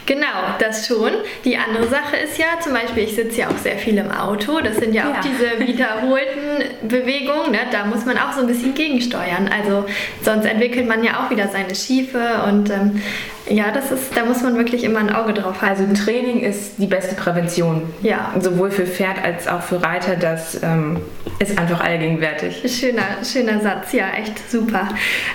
Genau, 0.06 0.56
das 0.58 0.86
schon. 0.86 1.12
Die 1.44 1.56
andere 1.56 1.88
Sache 1.88 2.16
ist 2.16 2.38
ja, 2.38 2.60
zum 2.60 2.72
Beispiel, 2.72 3.04
ich 3.04 3.14
sitze 3.14 3.40
ja 3.40 3.48
auch 3.48 3.58
sehr 3.58 3.76
viel 3.76 3.98
im 3.98 4.10
Auto. 4.10 4.60
Das 4.60 4.76
sind 4.76 4.94
ja 4.94 5.10
auch 5.10 5.14
ja. 5.14 5.20
diese 5.22 5.66
wiederholten 5.66 6.88
Bewegungen. 6.88 7.52
Ne? 7.52 7.60
Da 7.72 7.84
muss 7.86 8.04
man 8.04 8.18
auch 8.18 8.32
so 8.32 8.40
ein 8.40 8.46
bisschen 8.46 8.74
gegensteuern. 8.74 9.50
Also 9.52 9.86
sonst 10.22 10.44
entwickelt 10.44 10.86
man 10.88 11.02
ja 11.02 11.24
auch 11.24 11.30
wieder 11.30 11.48
seine 11.48 11.74
Schiefe 11.74 12.42
und 12.46 12.70
ähm, 12.70 13.02
ja, 13.48 13.70
das 13.70 13.92
ist, 13.92 14.16
da 14.16 14.24
muss 14.24 14.42
man 14.42 14.56
wirklich 14.56 14.82
immer 14.82 14.98
ein 14.98 15.14
Auge 15.14 15.32
drauf 15.32 15.62
haben. 15.62 15.68
Also 15.68 16.04
Training 16.04 16.40
ist 16.40 16.78
die 16.78 16.86
beste 16.86 17.14
Prävention. 17.14 17.82
Ja. 18.02 18.32
Sowohl 18.40 18.70
für 18.70 18.86
Pferd 18.86 19.22
als 19.22 19.46
auch 19.46 19.62
für 19.62 19.82
Reiter. 19.82 20.16
Das 20.16 20.60
ähm, 20.62 21.00
ist 21.38 21.58
einfach 21.58 21.80
allgegenwärtig. 21.80 22.62
Schöner, 22.66 23.04
schöner 23.24 23.60
Satz, 23.60 23.92
ja, 23.92 24.10
echt 24.18 24.50
super. 24.50 24.88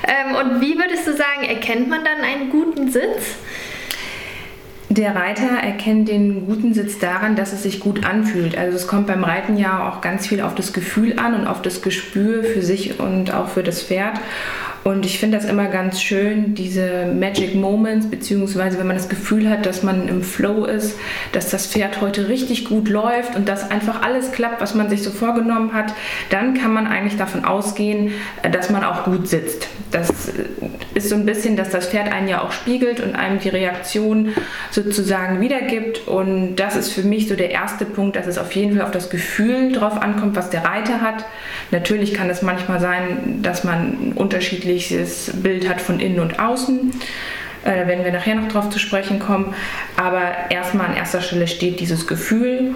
Ähm, 0.05 0.35
und 0.35 0.61
wie 0.61 0.77
würdest 0.77 1.07
du 1.07 1.13
sagen, 1.13 1.43
erkennt 1.47 1.89
man 1.89 2.03
dann 2.03 2.21
einen 2.21 2.49
guten 2.49 2.91
Sitz? 2.91 3.35
Der 4.91 5.15
Reiter 5.15 5.47
erkennt 5.47 6.09
den 6.09 6.45
guten 6.45 6.73
Sitz 6.73 6.99
daran, 6.99 7.37
dass 7.37 7.53
es 7.53 7.63
sich 7.63 7.79
gut 7.79 8.05
anfühlt. 8.05 8.57
Also 8.57 8.75
es 8.75 8.87
kommt 8.87 9.07
beim 9.07 9.23
Reiten 9.23 9.55
ja 9.55 9.89
auch 9.89 10.01
ganz 10.01 10.27
viel 10.27 10.41
auf 10.41 10.53
das 10.53 10.73
Gefühl 10.73 11.17
an 11.17 11.33
und 11.33 11.47
auf 11.47 11.61
das 11.61 11.81
Gespür 11.81 12.43
für 12.43 12.61
sich 12.61 12.99
und 12.99 13.33
auch 13.33 13.47
für 13.47 13.63
das 13.63 13.83
Pferd. 13.83 14.19
Und 14.83 15.05
ich 15.05 15.19
finde 15.19 15.37
das 15.37 15.47
immer 15.47 15.67
ganz 15.67 16.01
schön, 16.01 16.55
diese 16.55 17.05
Magic 17.05 17.53
Moments, 17.53 18.09
beziehungsweise 18.09 18.79
wenn 18.79 18.87
man 18.87 18.95
das 18.95 19.09
Gefühl 19.09 19.47
hat, 19.47 19.65
dass 19.67 19.83
man 19.83 20.07
im 20.07 20.23
Flow 20.23 20.65
ist, 20.65 20.97
dass 21.33 21.51
das 21.51 21.67
Pferd 21.67 22.01
heute 22.01 22.29
richtig 22.29 22.65
gut 22.65 22.89
läuft 22.89 23.35
und 23.35 23.47
dass 23.47 23.69
einfach 23.69 24.01
alles 24.01 24.31
klappt, 24.31 24.59
was 24.59 24.73
man 24.73 24.89
sich 24.89 25.03
so 25.03 25.11
vorgenommen 25.11 25.73
hat, 25.73 25.93
dann 26.31 26.55
kann 26.55 26.73
man 26.73 26.87
eigentlich 26.87 27.17
davon 27.17 27.45
ausgehen, 27.45 28.11
dass 28.51 28.71
man 28.71 28.83
auch 28.83 29.03
gut 29.03 29.27
sitzt. 29.27 29.67
Das 29.91 30.09
ist 30.95 31.09
so 31.09 31.15
ein 31.15 31.25
bisschen, 31.25 31.57
dass 31.57 31.69
das 31.69 31.87
Pferd 31.87 32.11
einen 32.11 32.27
ja 32.27 32.41
auch 32.41 32.51
spiegelt 32.51 33.01
und 33.01 33.13
einem 33.13 33.39
die 33.39 33.49
Reaktion 33.49 34.29
sozusagen 34.71 35.41
wiedergibt. 35.41 36.07
Und 36.07 36.55
das 36.55 36.75
ist 36.75 36.91
für 36.91 37.03
mich 37.03 37.27
so 37.27 37.35
der 37.35 37.51
erste 37.51 37.85
Punkt, 37.85 38.15
dass 38.15 38.25
es 38.25 38.37
auf 38.37 38.51
jeden 38.53 38.77
Fall 38.77 38.85
auf 38.85 38.91
das 38.91 39.09
Gefühl 39.09 39.73
drauf 39.73 40.01
ankommt, 40.01 40.35
was 40.35 40.49
der 40.49 40.63
Reiter 40.63 41.01
hat. 41.01 41.25
Natürlich 41.71 42.13
kann 42.13 42.29
es 42.29 42.41
manchmal 42.41 42.79
sein, 42.79 43.41
dass 43.41 43.63
man 43.63 44.13
unterschiedliche 44.15 44.70
unterschiedliches 44.71 45.31
Bild 45.41 45.69
hat 45.69 45.81
von 45.81 45.99
innen 45.99 46.19
und 46.19 46.39
außen. 46.39 46.91
Äh, 47.63 47.81
da 47.81 47.87
werden 47.87 48.03
wir 48.03 48.11
nachher 48.11 48.35
noch 48.35 48.47
drauf 48.47 48.69
zu 48.69 48.79
sprechen 48.79 49.19
kommen. 49.19 49.53
Aber 49.97 50.21
erstmal 50.49 50.87
an 50.87 50.95
erster 50.95 51.21
Stelle 51.21 51.47
steht 51.47 51.79
dieses 51.79 52.07
Gefühl. 52.07 52.75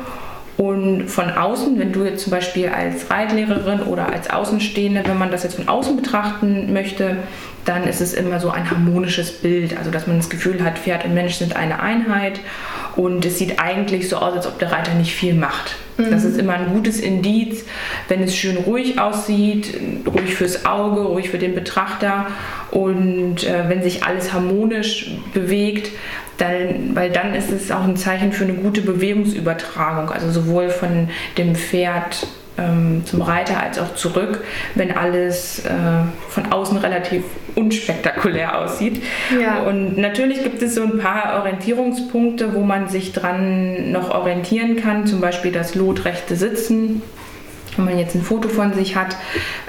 Und 0.57 1.09
von 1.09 1.29
außen, 1.29 1.77
wenn 1.79 1.91
du 1.91 2.05
jetzt 2.05 2.23
zum 2.23 2.31
Beispiel 2.31 2.69
als 2.69 3.11
Reitlehrerin 3.11 3.81
oder 3.81 4.11
als 4.11 4.29
Außenstehende, 4.29 5.03
wenn 5.05 5.17
man 5.17 5.29
das 5.29 5.43
jetzt 5.43 5.55
von 5.55 5.67
außen 5.67 5.97
betrachten 5.97 6.71
möchte, 6.71 7.17
dann 7.65 7.83
ist 7.85 7.99
es 7.99 8.13
immer 8.13 8.39
so 8.39 8.51
ein 8.51 8.69
harmonisches 8.69 9.31
Bild. 9.31 9.77
Also, 9.77 9.91
dass 9.91 10.07
man 10.07 10.17
das 10.17 10.29
Gefühl 10.29 10.63
hat, 10.63 10.79
Pferd 10.79 11.03
und 11.03 11.13
Mensch 11.13 11.35
sind 11.35 11.55
eine 11.57 11.81
Einheit. 11.81 12.39
Und 12.95 13.25
es 13.25 13.37
sieht 13.37 13.59
eigentlich 13.59 14.07
so 14.09 14.17
aus, 14.17 14.35
als 14.35 14.47
ob 14.47 14.59
der 14.59 14.71
Reiter 14.71 14.93
nicht 14.93 15.13
viel 15.13 15.33
macht. 15.33 15.75
Mhm. 15.97 16.11
Das 16.11 16.23
ist 16.23 16.37
immer 16.37 16.53
ein 16.53 16.73
gutes 16.73 16.99
Indiz, 16.99 17.65
wenn 18.07 18.23
es 18.23 18.35
schön 18.35 18.57
ruhig 18.57 18.99
aussieht, 18.99 19.79
ruhig 20.07 20.35
fürs 20.35 20.65
Auge, 20.65 21.01
ruhig 21.01 21.29
für 21.29 21.37
den 21.37 21.55
Betrachter 21.55 22.27
und 22.71 23.43
äh, 23.43 23.69
wenn 23.69 23.83
sich 23.83 24.03
alles 24.03 24.33
harmonisch 24.33 25.11
bewegt, 25.33 25.91
dann, 26.37 26.95
weil 26.95 27.11
dann 27.11 27.33
ist 27.33 27.51
es 27.51 27.71
auch 27.71 27.83
ein 27.83 27.95
Zeichen 27.95 28.33
für 28.33 28.43
eine 28.43 28.55
gute 28.55 28.81
Bewegungsübertragung, 28.81 30.09
also 30.09 30.29
sowohl 30.31 30.69
von 30.69 31.09
dem 31.37 31.55
Pferd 31.55 32.27
ähm, 32.57 33.03
zum 33.05 33.21
Reiter 33.21 33.61
als 33.61 33.79
auch 33.79 33.95
zurück, 33.95 34.43
wenn 34.75 34.95
alles 34.95 35.65
äh, 35.65 35.71
von 36.29 36.51
außen 36.51 36.77
relativ 36.77 37.23
unspektakulär 37.55 38.59
aussieht. 38.59 39.01
Ja. 39.39 39.63
Und 39.63 39.97
natürlich 39.97 40.43
gibt 40.43 40.61
es 40.61 40.75
so 40.75 40.83
ein 40.83 40.99
paar 40.99 41.39
Orientierungspunkte, 41.39 42.53
wo 42.53 42.61
man 42.61 42.87
sich 42.87 43.13
dran 43.13 43.91
noch 43.91 44.11
orientieren 44.11 44.75
kann, 44.75 45.07
zum 45.07 45.21
Beispiel 45.21 45.51
das 45.51 45.75
lotrechte 45.75 46.35
Sitzen 46.35 47.01
wenn 47.77 47.85
man 47.85 47.97
jetzt 47.97 48.15
ein 48.15 48.21
Foto 48.21 48.49
von 48.49 48.73
sich 48.73 48.95
hat, 48.95 49.15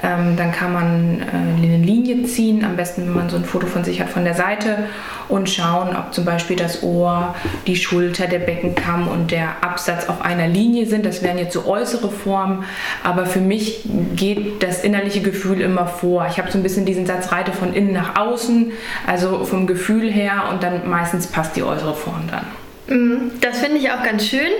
ähm, 0.03 0.35
dann 0.35 0.51
kann 0.51 0.73
man 0.73 1.21
äh, 1.21 1.65
eine 1.65 1.77
Linie 1.77 2.23
ziehen, 2.23 2.63
am 2.63 2.75
besten 2.75 3.03
wenn 3.03 3.13
man 3.13 3.29
so 3.29 3.37
ein 3.37 3.45
Foto 3.45 3.67
von 3.67 3.83
sich 3.83 3.99
hat 3.99 4.09
von 4.09 4.23
der 4.23 4.33
Seite 4.33 4.85
und 5.29 5.49
schauen, 5.49 5.95
ob 5.95 6.13
zum 6.13 6.25
Beispiel 6.25 6.55
das 6.55 6.83
Ohr, 6.83 7.35
die 7.65 7.75
Schulter, 7.75 8.27
der 8.27 8.39
Beckenkamm 8.39 9.07
und 9.07 9.31
der 9.31 9.63
Absatz 9.63 10.07
auf 10.09 10.21
einer 10.21 10.47
Linie 10.47 10.85
sind. 10.85 11.05
Das 11.05 11.21
wären 11.21 11.37
jetzt 11.37 11.53
so 11.53 11.65
äußere 11.65 12.09
Formen, 12.09 12.63
aber 13.03 13.25
für 13.25 13.41
mich 13.41 13.81
geht 14.15 14.63
das 14.63 14.83
innerliche 14.83 15.21
Gefühl 15.21 15.61
immer 15.61 15.87
vor. 15.87 16.27
Ich 16.29 16.37
habe 16.37 16.51
so 16.51 16.57
ein 16.57 16.63
bisschen 16.63 16.85
diesen 16.85 17.05
Satz 17.05 17.31
Reite 17.31 17.51
von 17.51 17.73
innen 17.73 17.93
nach 17.93 18.15
außen, 18.15 18.71
also 19.05 19.43
vom 19.43 19.67
Gefühl 19.67 20.11
her 20.11 20.45
und 20.51 20.63
dann 20.63 20.89
meistens 20.89 21.27
passt 21.27 21.55
die 21.55 21.63
äußere 21.63 21.93
Form 21.93 22.23
dann. 22.29 22.45
Mhm, 22.87 23.31
das 23.41 23.59
finde 23.59 23.77
ich 23.77 23.91
auch 23.91 24.03
ganz 24.03 24.25
schön. 24.25 24.51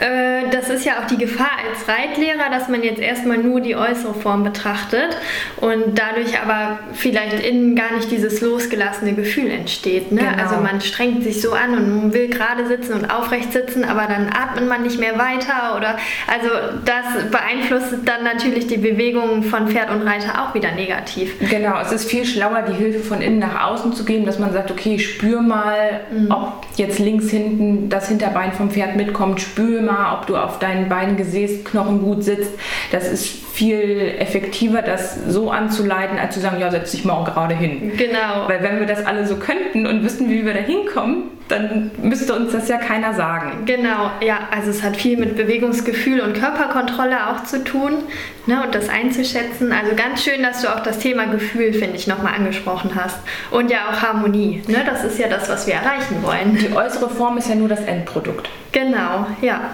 Äh, 0.00 0.48
das 0.50 0.70
ist 0.70 0.84
ja 0.84 1.00
auch 1.00 1.06
die 1.06 1.18
Gefahr 1.18 1.50
als 1.68 1.86
Reitlehrer, 1.86 2.50
dass 2.50 2.68
man 2.68 2.82
jetzt 2.82 3.00
erstmal 3.00 3.38
nur 3.38 3.60
die 3.60 3.76
äußere 3.76 4.14
Form 4.14 4.44
betrachtet 4.44 5.16
und 5.60 5.98
dadurch 5.98 6.40
aber 6.40 6.78
vielleicht 6.94 7.44
innen 7.44 7.76
gar 7.76 7.94
nicht 7.94 8.10
dieses 8.10 8.40
losgelassene 8.40 9.12
Gefühl 9.12 9.50
entsteht. 9.50 10.10
Ne? 10.10 10.22
Genau. 10.22 10.42
Also 10.42 10.56
man 10.62 10.80
strengt 10.80 11.22
sich 11.22 11.42
so 11.42 11.52
an 11.52 11.76
und 11.76 12.14
will 12.14 12.28
gerade 12.28 12.66
sitzen 12.66 12.94
und 12.94 13.10
aufrecht 13.10 13.52
sitzen, 13.52 13.84
aber 13.84 14.06
dann 14.06 14.28
atmet 14.28 14.68
man 14.68 14.82
nicht 14.82 14.98
mehr 14.98 15.18
weiter 15.18 15.76
oder 15.76 15.98
also 16.26 16.48
das 16.84 17.30
beeinflusst 17.30 17.94
dann 18.06 18.24
natürlich 18.24 18.66
die 18.66 18.78
Bewegungen 18.78 19.42
von 19.42 19.68
Pferd 19.68 19.90
und 19.90 20.02
Reiter 20.02 20.42
auch 20.42 20.54
wieder 20.54 20.72
negativ. 20.72 21.34
Genau, 21.50 21.78
es 21.80 21.92
ist 21.92 22.08
viel 22.08 22.24
schlauer, 22.24 22.62
die 22.62 22.74
Hilfe 22.74 23.00
von 23.00 23.20
innen 23.20 23.38
nach 23.38 23.68
außen 23.68 23.92
zu 23.92 24.04
geben, 24.04 24.24
dass 24.24 24.38
man 24.38 24.52
sagt, 24.52 24.70
okay, 24.70 24.98
spür 24.98 25.42
mal, 25.42 26.00
mhm. 26.10 26.30
ob 26.30 26.66
jetzt 26.76 26.98
links 26.98 27.28
hinten 27.28 27.69
das 27.88 28.08
Hinterbein 28.08 28.52
vom 28.52 28.70
Pferd 28.70 28.96
mitkommt, 28.96 29.40
spür 29.40 29.82
mal 29.82 30.18
ob 30.18 30.26
du 30.26 30.36
auf 30.36 30.58
deinen 30.58 30.88
beiden 30.88 31.16
Gesäßknochen 31.16 32.02
gut 32.02 32.24
sitzt. 32.24 32.52
Das 32.92 33.10
ist 33.10 33.26
viel 33.26 34.14
effektiver, 34.18 34.82
das 34.82 35.16
so 35.26 35.50
anzuleiten, 35.50 36.18
als 36.18 36.34
zu 36.34 36.40
sagen, 36.40 36.60
ja, 36.60 36.70
setz 36.70 36.92
dich 36.92 37.04
mal 37.04 37.24
gerade 37.24 37.54
hin. 37.54 37.92
Genau. 37.96 38.48
Weil 38.48 38.62
wenn 38.62 38.78
wir 38.78 38.86
das 38.86 39.04
alle 39.04 39.26
so 39.26 39.36
könnten 39.36 39.86
und 39.86 40.02
wüssten, 40.02 40.28
wie 40.28 40.44
wir 40.44 40.54
da 40.54 40.60
hinkommen, 40.60 41.24
dann 41.50 41.90
müsste 42.02 42.34
uns 42.34 42.52
das 42.52 42.68
ja 42.68 42.78
keiner 42.78 43.14
sagen. 43.14 43.64
Genau, 43.66 44.10
ja, 44.20 44.48
also 44.50 44.70
es 44.70 44.82
hat 44.82 44.96
viel 44.96 45.16
mit 45.16 45.36
Bewegungsgefühl 45.36 46.20
und 46.20 46.34
Körperkontrolle 46.34 47.28
auch 47.28 47.44
zu 47.44 47.64
tun 47.64 48.04
ne, 48.46 48.62
und 48.64 48.74
das 48.74 48.88
einzuschätzen. 48.88 49.72
Also 49.72 49.94
ganz 49.96 50.22
schön, 50.22 50.42
dass 50.42 50.62
du 50.62 50.68
auch 50.68 50.80
das 50.80 50.98
Thema 50.98 51.26
Gefühl, 51.26 51.72
finde 51.72 51.96
ich, 51.96 52.06
nochmal 52.06 52.34
angesprochen 52.34 52.92
hast. 52.94 53.18
Und 53.50 53.70
ja 53.70 53.88
auch 53.90 54.00
Harmonie. 54.00 54.62
Ne, 54.68 54.82
das 54.86 55.04
ist 55.04 55.18
ja 55.18 55.28
das, 55.28 55.48
was 55.48 55.66
wir 55.66 55.74
erreichen 55.74 56.22
wollen. 56.22 56.56
Die 56.56 56.72
äußere 56.74 57.10
Form 57.10 57.36
ist 57.38 57.48
ja 57.48 57.54
nur 57.54 57.68
das 57.68 57.80
Endprodukt. 57.80 58.48
Genau, 58.72 59.26
ja, 59.40 59.70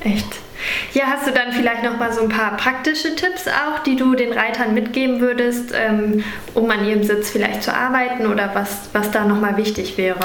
echt. 0.00 0.49
Ja, 0.94 1.04
hast 1.06 1.26
du 1.26 1.32
dann 1.32 1.52
vielleicht 1.52 1.82
noch 1.82 1.98
mal 1.98 2.12
so 2.12 2.22
ein 2.22 2.28
paar 2.28 2.56
praktische 2.56 3.14
Tipps 3.14 3.46
auch, 3.46 3.80
die 3.80 3.96
du 3.96 4.14
den 4.14 4.32
Reitern 4.32 4.74
mitgeben 4.74 5.20
würdest, 5.20 5.72
ähm, 5.74 6.24
um 6.54 6.70
an 6.70 6.84
ihrem 6.86 7.02
Sitz 7.02 7.30
vielleicht 7.30 7.62
zu 7.62 7.74
arbeiten 7.74 8.26
oder 8.26 8.50
was, 8.54 8.90
was 8.92 9.10
da 9.10 9.24
noch 9.24 9.40
mal 9.40 9.56
wichtig 9.56 9.96
wäre? 9.98 10.18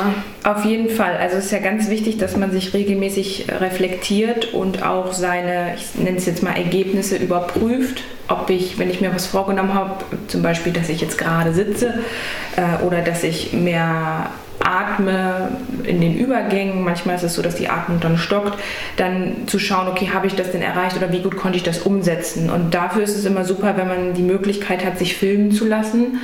Auf 0.43 0.65
jeden 0.65 0.89
Fall. 0.89 1.17
Also 1.17 1.37
es 1.37 1.45
ist 1.45 1.51
ja 1.51 1.59
ganz 1.59 1.89
wichtig, 1.89 2.17
dass 2.17 2.35
man 2.35 2.51
sich 2.51 2.73
regelmäßig 2.73 3.47
reflektiert 3.59 4.53
und 4.53 4.83
auch 4.83 5.13
seine, 5.13 5.75
ich 5.75 5.95
nenne 5.95 6.17
es 6.17 6.25
jetzt 6.25 6.43
mal 6.43 6.55
Ergebnisse 6.55 7.17
überprüft. 7.17 8.03
Ob 8.27 8.49
ich, 8.49 8.79
wenn 8.79 8.89
ich 8.89 9.01
mir 9.01 9.13
was 9.13 9.27
vorgenommen 9.27 9.73
habe, 9.73 10.03
zum 10.27 10.41
Beispiel, 10.41 10.73
dass 10.73 10.89
ich 10.89 11.01
jetzt 11.01 11.17
gerade 11.17 11.53
sitze 11.53 11.99
äh, 12.55 12.83
oder 12.83 13.01
dass 13.01 13.23
ich 13.23 13.53
mehr 13.53 14.29
atme 14.65 15.49
in 15.83 16.01
den 16.01 16.17
Übergängen, 16.17 16.83
manchmal 16.83 17.15
ist 17.15 17.23
es 17.23 17.35
so, 17.35 17.41
dass 17.41 17.55
die 17.55 17.69
Atmung 17.69 17.99
dann 17.99 18.17
stockt, 18.17 18.57
dann 18.97 19.47
zu 19.47 19.59
schauen, 19.59 19.87
okay, 19.87 20.09
habe 20.13 20.27
ich 20.27 20.35
das 20.35 20.51
denn 20.51 20.61
erreicht 20.61 20.97
oder 20.97 21.11
wie 21.11 21.21
gut 21.21 21.37
konnte 21.37 21.57
ich 21.57 21.63
das 21.63 21.79
umsetzen? 21.79 22.49
Und 22.49 22.73
dafür 22.73 23.03
ist 23.03 23.15
es 23.15 23.25
immer 23.25 23.45
super, 23.45 23.77
wenn 23.77 23.87
man 23.87 24.13
die 24.13 24.23
Möglichkeit 24.23 24.83
hat, 24.83 24.97
sich 24.97 25.15
filmen 25.15 25.51
zu 25.51 25.67
lassen, 25.67 26.19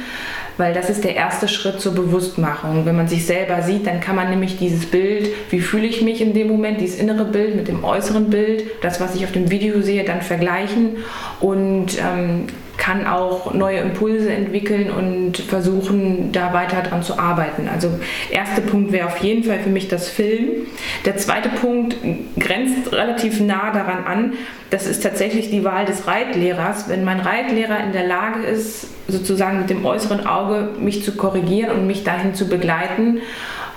weil 0.58 0.74
das 0.74 0.90
ist 0.90 1.04
der 1.04 1.16
erste 1.16 1.48
Schritt 1.48 1.82
zur 1.82 1.94
Bewusstmachung. 1.94 2.86
Wenn 2.86 2.96
man 2.96 3.08
sich 3.08 3.26
selber 3.26 3.62
sieht, 3.62 3.88
dann 3.88 4.00
kann 4.00 4.16
man 4.16 4.30
nämlich 4.30 4.58
dieses 4.58 4.86
Bild, 4.86 5.30
wie 5.50 5.62
fühle 5.62 5.88
ich 5.88 6.02
mich 6.02 6.22
in 6.22 6.34
dem 6.34 6.48
Moment, 6.48 6.82
dieses 6.82 7.00
innere 7.00 7.26
Bild 7.26 7.56
mit 7.56 7.68
dem 7.68 7.84
äußeren 7.84 8.30
Bild, 8.30 8.66
das, 8.82 9.00
was 9.00 9.16
ich 9.16 9.24
auf 9.24 9.32
dem 9.32 9.50
Video 9.50 9.82
sehe, 9.82 10.04
dann 10.04 10.22
vergleichen 10.22 10.98
und 11.40 11.98
ähm, 12.00 12.48
kann 12.82 13.06
auch 13.06 13.54
neue 13.54 13.78
Impulse 13.78 14.34
entwickeln 14.34 14.90
und 14.90 15.38
versuchen, 15.38 16.32
da 16.32 16.52
weiter 16.52 16.82
dran 16.82 17.04
zu 17.04 17.20
arbeiten. 17.20 17.70
Also 17.72 17.92
erster 18.32 18.64
Punkt 18.64 18.92
wäre 18.92 19.06
auf 19.06 19.18
jeden 19.20 19.44
Fall 19.44 19.60
für 19.60 19.70
mich 19.70 19.88
das 19.88 20.10
Film. 20.10 20.66
Der 21.06 21.16
zweite 21.16 21.50
Punkt 21.50 21.96
grenzt 22.40 22.92
relativ 22.92 23.40
nah 23.40 23.72
daran 23.72 24.06
an. 24.06 24.34
Das 24.72 24.88
ist 24.88 25.04
tatsächlich 25.04 25.52
die 25.52 25.64
Wahl 25.64 25.86
des 25.86 26.08
Reitlehrers. 26.08 26.90
Wenn 26.90 27.04
mein 27.04 27.20
Reitlehrer 27.20 27.84
in 27.84 27.92
der 27.92 28.08
Lage 28.08 28.42
ist, 28.48 28.88
sozusagen 29.08 29.60
mit 29.60 29.70
dem 29.70 29.86
äußeren 29.86 30.26
Auge 30.26 30.70
mich 30.80 31.04
zu 31.04 31.16
korrigieren 31.16 31.70
und 31.78 31.86
mich 31.86 32.04
dahin 32.04 32.34
zu 32.34 32.48
begleiten 32.48 33.20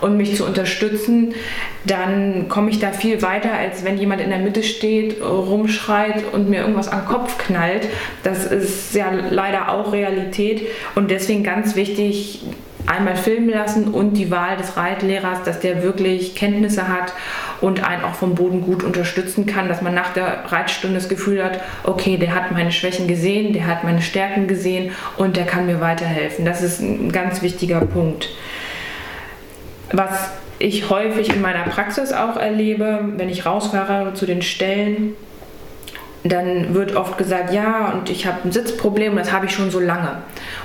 und 0.01 0.17
mich 0.17 0.37
zu 0.37 0.45
unterstützen, 0.45 1.35
dann 1.85 2.49
komme 2.49 2.71
ich 2.71 2.79
da 2.79 2.93
viel 2.93 3.23
weiter, 3.23 3.53
als 3.53 3.85
wenn 3.85 3.99
jemand 3.99 4.21
in 4.21 4.31
der 4.31 4.39
Mitte 4.39 4.63
steht, 4.63 5.23
rumschreit 5.23 6.25
und 6.33 6.49
mir 6.49 6.61
irgendwas 6.61 6.89
am 6.89 7.07
Kopf 7.07 7.39
knallt. 7.39 7.89
Das 8.23 8.47
ist 8.47 8.95
ja 8.95 9.11
leider 9.31 9.71
auch 9.71 9.93
Realität 9.93 10.67
und 10.95 11.11
deswegen 11.11 11.43
ganz 11.43 11.77
wichtig, 11.77 12.43
einmal 12.87 13.17
filmen 13.17 13.49
lassen 13.49 13.89
und 13.89 14.15
die 14.15 14.31
Wahl 14.31 14.57
des 14.57 14.77
Reitlehrers, 14.77 15.43
dass 15.45 15.61
der 15.61 15.83
wirklich 15.83 16.35
Kenntnisse 16.35 16.89
hat 16.89 17.13
und 17.61 17.83
einen 17.83 18.05
auch 18.05 18.15
vom 18.15 18.35
Boden 18.35 18.61
gut 18.61 18.83
unterstützen 18.83 19.47
kann, 19.47 19.69
dass 19.69 19.81
man 19.81 19.95
nach 19.95 20.13
der 20.13 20.45
Reitstunde 20.53 20.97
das 20.97 21.09
Gefühl 21.09 21.43
hat, 21.43 21.61
okay, 21.85 22.17
der 22.17 22.35
hat 22.35 22.53
meine 22.53 22.73
Schwächen 22.73 23.09
gesehen, 23.09 23.53
der 23.53 23.67
hat 23.67 23.85
meine 23.85 24.03
Stärken 24.03 24.49
gesehen 24.49 24.93
und 25.17 25.37
der 25.37 25.47
kann 25.47 25.67
mir 25.67 25.81
weiterhelfen. 25.81 26.45
Das 26.45 26.63
ist 26.63 26.81
ein 26.81 27.11
ganz 27.11 27.43
wichtiger 27.43 27.81
Punkt. 27.81 28.29
Was 29.97 30.31
ich 30.59 30.91
häufig 30.91 31.29
in 31.29 31.41
meiner 31.41 31.63
Praxis 31.63 32.13
auch 32.13 32.37
erlebe, 32.37 32.99
wenn 33.17 33.29
ich 33.29 33.47
rausfahre 33.47 34.13
zu 34.15 34.27
den 34.27 34.43
Stellen, 34.43 35.15
dann 36.25 36.75
wird 36.75 36.97
oft 36.97 37.17
gesagt, 37.17 37.53
ja, 37.53 37.93
und 37.93 38.11
ich 38.11 38.27
habe 38.27 38.39
ein 38.45 38.51
Sitzproblem, 38.51 39.15
das 39.15 39.31
habe 39.31 39.47
ich 39.47 39.53
schon 39.53 39.71
so 39.71 39.79
lange. 39.79 40.17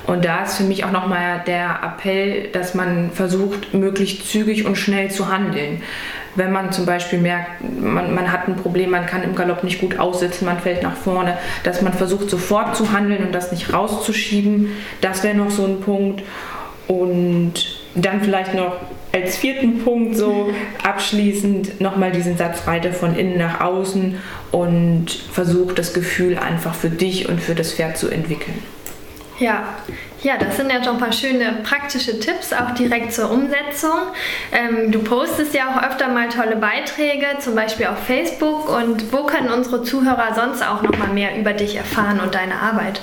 Und 0.07 0.25
da 0.25 0.45
ist 0.45 0.57
für 0.57 0.63
mich 0.63 0.83
auch 0.83 0.91
nochmal 0.91 1.43
der 1.45 1.79
Appell, 1.83 2.48
dass 2.53 2.74
man 2.74 3.12
versucht, 3.12 3.71
möglichst 3.75 4.27
zügig 4.27 4.65
und 4.65 4.77
schnell 4.77 5.12
zu 5.12 5.31
handeln. 5.31 5.83
Wenn 6.33 6.51
man 6.51 6.71
zum 6.71 6.88
Beispiel 6.88 7.19
merkt, 7.19 7.62
man, 7.62 8.15
man 8.15 8.31
hat 8.31 8.48
ein 8.48 8.55
Problem, 8.55 8.89
man 8.89 9.05
kann 9.05 9.21
im 9.21 9.36
Galopp 9.36 9.63
nicht 9.63 9.79
gut 9.79 10.00
aussitzen, 10.00 10.48
man 10.48 10.57
fällt 10.57 10.81
nach 10.81 10.95
vorne, 10.95 11.38
dass 11.63 11.83
man 11.83 11.93
versucht, 11.93 12.31
sofort 12.31 12.75
zu 12.75 12.91
handeln 12.93 13.25
und 13.25 13.36
das 13.36 13.51
nicht 13.51 13.71
rauszuschieben, 13.71 14.71
das 15.01 15.21
wäre 15.24 15.36
noch 15.36 15.51
so 15.51 15.65
ein 15.65 15.81
Punkt. 15.81 16.24
Und 16.88 17.53
dann 17.95 18.21
vielleicht 18.21 18.55
noch 18.55 18.77
als 19.11 19.37
vierten 19.37 19.83
Punkt 19.83 20.15
so 20.17 20.51
abschließend 20.83 21.81
nochmal 21.81 22.11
diesen 22.11 22.37
Satz 22.37 22.67
reite 22.67 22.93
von 22.93 23.15
innen 23.15 23.37
nach 23.37 23.61
außen 23.61 24.17
und 24.51 25.11
versuch 25.11 25.73
das 25.73 25.93
Gefühl 25.93 26.37
einfach 26.37 26.75
für 26.75 26.89
dich 26.89 27.27
und 27.27 27.41
für 27.41 27.55
das 27.55 27.73
Pferd 27.73 27.97
zu 27.97 28.09
entwickeln. 28.09 28.59
Ja, 29.39 29.63
ja, 30.21 30.37
das 30.37 30.57
sind 30.57 30.69
ja 30.69 30.83
schon 30.83 30.95
ein 30.95 30.99
paar 30.99 31.13
schöne 31.13 31.59
praktische 31.63 32.19
Tipps, 32.19 32.51
auch 32.51 32.71
direkt 32.71 33.13
zur 33.13 33.31
Umsetzung. 33.31 33.99
Ähm, 34.51 34.91
du 34.91 34.99
postest 34.99 35.53
ja 35.53 35.69
auch 35.69 35.81
öfter 35.81 36.09
mal 36.09 36.27
tolle 36.27 36.57
Beiträge, 36.57 37.25
zum 37.39 37.55
Beispiel 37.55 37.85
auf 37.85 37.99
Facebook. 37.99 38.67
Und 38.69 39.13
wo 39.13 39.23
können 39.23 39.49
unsere 39.49 39.83
Zuhörer 39.83 40.35
sonst 40.35 40.61
auch 40.61 40.81
noch 40.81 40.97
mal 40.97 41.07
mehr 41.07 41.37
über 41.37 41.53
dich 41.53 41.77
erfahren 41.77 42.19
und 42.19 42.35
deine 42.35 42.55
Arbeit? 42.55 43.01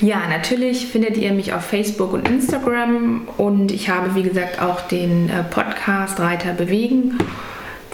Ja, 0.00 0.22
natürlich 0.28 0.88
findet 0.88 1.16
ihr 1.16 1.32
mich 1.32 1.54
auf 1.54 1.64
Facebook 1.64 2.12
und 2.12 2.28
Instagram 2.28 3.28
und 3.38 3.72
ich 3.72 3.88
habe, 3.88 4.14
wie 4.14 4.22
gesagt, 4.22 4.60
auch 4.60 4.82
den 4.82 5.30
äh, 5.30 5.42
Podcast 5.42 6.20
Reiter 6.20 6.52
bewegen, 6.52 7.16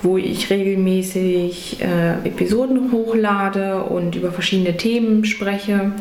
wo 0.02 0.18
ich 0.18 0.50
regelmäßig 0.50 1.80
äh, 1.80 2.14
Episoden 2.26 2.90
hochlade 2.90 3.84
und 3.84 4.16
über 4.16 4.32
verschiedene 4.32 4.76
Themen 4.76 5.24
spreche. 5.24 5.92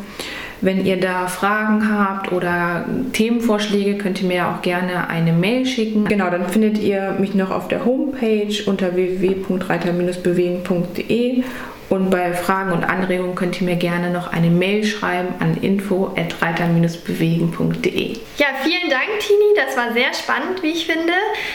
Wenn 0.60 0.84
ihr 0.84 0.98
da 0.98 1.28
Fragen 1.28 1.88
habt 1.92 2.32
oder 2.32 2.84
Themenvorschläge, 3.12 3.96
könnt 3.96 4.20
ihr 4.22 4.28
mir 4.28 4.48
auch 4.48 4.60
gerne 4.62 5.08
eine 5.08 5.32
Mail 5.32 5.66
schicken. 5.66 6.04
Genau, 6.04 6.30
dann 6.30 6.48
findet 6.48 6.78
ihr 6.78 7.16
mich 7.18 7.34
noch 7.34 7.50
auf 7.50 7.66
der 7.68 7.84
Homepage 7.84 8.54
unter 8.66 8.94
www.reiter-bewegen.de 8.94 11.42
und 11.88 12.10
bei 12.10 12.32
Fragen 12.32 12.72
und 12.72 12.84
Anregungen 12.84 13.34
könnt 13.34 13.60
ihr 13.60 13.66
mir 13.66 13.76
gerne 13.76 14.10
noch 14.10 14.32
eine 14.32 14.50
Mail 14.50 14.84
schreiben 14.84 15.34
an 15.40 15.56
info@reiter-bewegen.de. 15.56 18.16
Ja, 18.38 18.46
vielen 18.62 18.90
Dank, 18.90 19.08
Tini. 19.20 19.54
Das 19.56 19.76
war 19.76 19.92
sehr 19.92 20.14
spannend, 20.14 20.62
wie 20.62 20.70
ich 20.70 20.86
finde. 20.86 21.12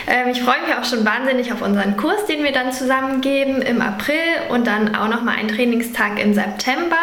Ähm, 0.07 0.29
ich 0.31 0.41
freue 0.41 0.61
mich 0.61 0.75
auch 0.75 0.85
schon 0.85 1.05
wahnsinnig 1.05 1.51
auf 1.51 1.61
unseren 1.61 1.97
Kurs, 1.97 2.25
den 2.27 2.43
wir 2.43 2.51
dann 2.51 2.71
zusammen 2.71 3.21
geben 3.21 3.61
im 3.61 3.81
April 3.81 4.15
und 4.49 4.67
dann 4.67 4.95
auch 4.95 5.07
noch 5.07 5.23
mal 5.23 5.35
einen 5.35 5.47
Trainingstag 5.47 6.21
im 6.21 6.33
September. 6.33 6.97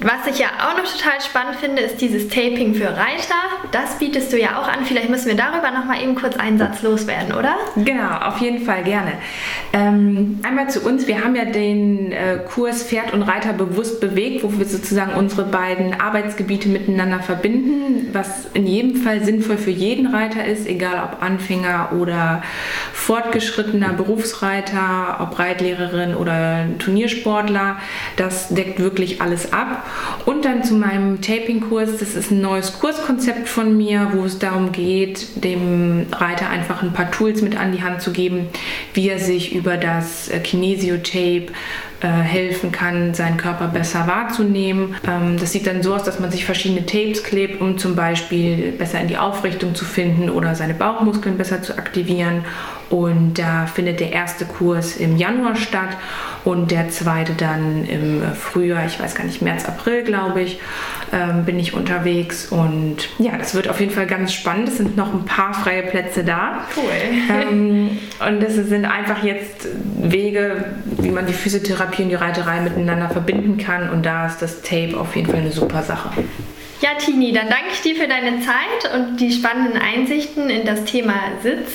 Was 0.00 0.32
ich 0.32 0.38
ja 0.38 0.46
auch 0.60 0.76
noch 0.76 0.88
total 0.88 1.20
spannend 1.20 1.56
finde, 1.56 1.82
ist 1.82 2.00
dieses 2.00 2.28
Taping 2.28 2.74
für 2.74 2.88
Reiter. 2.88 3.34
Das 3.72 3.98
bietest 3.98 4.32
du 4.32 4.38
ja 4.38 4.60
auch 4.60 4.68
an. 4.68 4.84
Vielleicht 4.84 5.10
müssen 5.10 5.26
wir 5.26 5.34
darüber 5.34 5.72
noch 5.72 5.86
mal 5.86 6.00
eben 6.00 6.14
kurz 6.14 6.36
einen 6.36 6.56
Satz 6.56 6.82
loswerden, 6.82 7.34
oder? 7.34 7.56
Genau, 7.74 8.16
auf 8.20 8.38
jeden 8.38 8.64
Fall 8.64 8.84
gerne. 8.84 9.14
Ähm, 9.72 10.38
einmal 10.44 10.70
zu 10.70 10.82
uns. 10.82 11.08
Wir 11.08 11.24
haben 11.24 11.34
ja 11.34 11.46
den 11.46 12.12
äh, 12.12 12.38
Kurs 12.48 12.84
Pferd 12.84 13.12
und 13.12 13.22
Reiter 13.22 13.52
bewusst 13.52 14.00
bewegt, 14.00 14.44
wo 14.44 14.56
wir 14.56 14.66
sozusagen 14.66 15.14
unsere 15.14 15.44
beiden 15.44 16.00
Arbeitsgebiete 16.00 16.68
miteinander 16.68 17.18
verbinden, 17.18 18.10
was 18.12 18.46
in 18.54 18.68
jedem 18.68 19.02
Fall 19.02 19.24
sinnvoll 19.24 19.58
für 19.58 19.72
jeden 19.72 20.14
Reiter 20.14 20.44
ist, 20.44 20.68
egal 20.68 21.02
ob 21.02 21.22
Anfänger 21.24 21.90
oder 21.98 22.42
fortgeschrittener 22.92 23.94
Berufsreiter, 23.94 25.18
ob 25.20 25.36
Reitlehrerin 25.40 26.14
oder 26.14 26.66
Turniersportler. 26.78 27.78
Das 28.16 28.48
deckt 28.50 28.78
wirklich 28.78 29.20
alles 29.20 29.52
ab. 29.52 29.86
Und 30.24 30.44
dann 30.44 30.62
zu 30.64 30.74
meinem 30.74 31.20
Taping-Kurs. 31.20 31.98
Das 31.98 32.14
ist 32.14 32.30
ein 32.30 32.40
neues 32.40 32.78
Kurskonzept 32.78 33.48
von 33.48 33.76
mir, 33.76 34.10
wo 34.12 34.24
es 34.24 34.38
darum 34.38 34.72
geht, 34.72 35.44
dem 35.44 36.06
Reiter 36.12 36.50
einfach 36.50 36.82
ein 36.82 36.92
paar 36.92 37.10
Tools 37.10 37.42
mit 37.42 37.58
an 37.58 37.72
die 37.72 37.82
Hand 37.82 38.02
zu 38.02 38.12
geben, 38.12 38.48
wie 38.94 39.08
er 39.08 39.18
sich 39.18 39.54
über 39.54 39.76
das 39.76 40.28
äh, 40.28 40.38
Kinesio-Tape 40.40 41.46
äh, 42.00 42.06
helfen 42.06 42.70
kann, 42.70 43.12
seinen 43.14 43.38
Körper 43.38 43.68
besser 43.68 44.06
wahrzunehmen. 44.06 44.94
Ähm, 45.04 45.36
das 45.38 45.52
sieht 45.52 45.66
dann 45.66 45.82
so 45.82 45.94
aus, 45.94 46.04
dass 46.04 46.20
man 46.20 46.30
sich 46.30 46.44
verschiedene 46.44 46.86
Tapes 46.86 47.24
klebt, 47.24 47.60
um 47.60 47.76
zum 47.76 47.96
Beispiel 47.96 48.72
besser 48.72 49.00
in 49.00 49.08
die 49.08 49.18
Aufrichtung 49.18 49.74
zu 49.74 49.84
finden 49.84 50.30
oder 50.30 50.54
seine 50.54 50.74
Bauchmuskeln 50.74 51.36
besser 51.36 51.60
zu 51.60 51.76
aktivieren. 51.76 52.44
Und 52.90 53.34
da 53.38 53.66
findet 53.66 54.00
der 54.00 54.12
erste 54.12 54.46
Kurs 54.46 54.96
im 54.96 55.16
Januar 55.16 55.56
statt 55.56 55.90
und 56.44 56.70
der 56.70 56.88
zweite 56.88 57.34
dann 57.34 57.84
im 57.84 58.22
Frühjahr, 58.34 58.86
ich 58.86 58.98
weiß 58.98 59.14
gar 59.14 59.24
nicht, 59.24 59.42
März, 59.42 59.66
April, 59.66 60.04
glaube 60.04 60.40
ich, 60.40 60.58
ähm, 61.12 61.44
bin 61.44 61.58
ich 61.58 61.74
unterwegs. 61.74 62.46
Und 62.46 63.08
ja, 63.18 63.36
das 63.36 63.54
wird 63.54 63.68
auf 63.68 63.80
jeden 63.80 63.92
Fall 63.92 64.06
ganz 64.06 64.32
spannend. 64.32 64.68
Es 64.68 64.78
sind 64.78 64.96
noch 64.96 65.12
ein 65.12 65.26
paar 65.26 65.52
freie 65.52 65.82
Plätze 65.82 66.24
da. 66.24 66.64
Cool. 66.76 66.84
Ähm, 67.50 67.98
und 68.26 68.42
das 68.42 68.54
sind 68.54 68.86
einfach 68.86 69.22
jetzt 69.22 69.68
Wege, 69.98 70.64
wie 70.84 71.10
man 71.10 71.26
die 71.26 71.34
Physiotherapie 71.34 72.04
und 72.04 72.08
die 72.08 72.14
Reiterei 72.14 72.60
miteinander 72.60 73.10
verbinden 73.10 73.58
kann. 73.58 73.90
Und 73.90 74.06
da 74.06 74.26
ist 74.26 74.40
das 74.40 74.62
Tape 74.62 74.98
auf 74.98 75.14
jeden 75.14 75.28
Fall 75.28 75.40
eine 75.40 75.52
super 75.52 75.82
Sache. 75.82 76.10
Ja, 76.80 76.90
Tini, 76.96 77.32
dann 77.32 77.48
danke 77.48 77.70
ich 77.72 77.82
dir 77.82 77.96
für 77.96 78.06
deine 78.06 78.40
Zeit 78.40 78.94
und 78.94 79.16
die 79.16 79.32
spannenden 79.32 79.80
Einsichten 79.80 80.48
in 80.48 80.64
das 80.64 80.84
Thema 80.84 81.14
Sitz. 81.42 81.72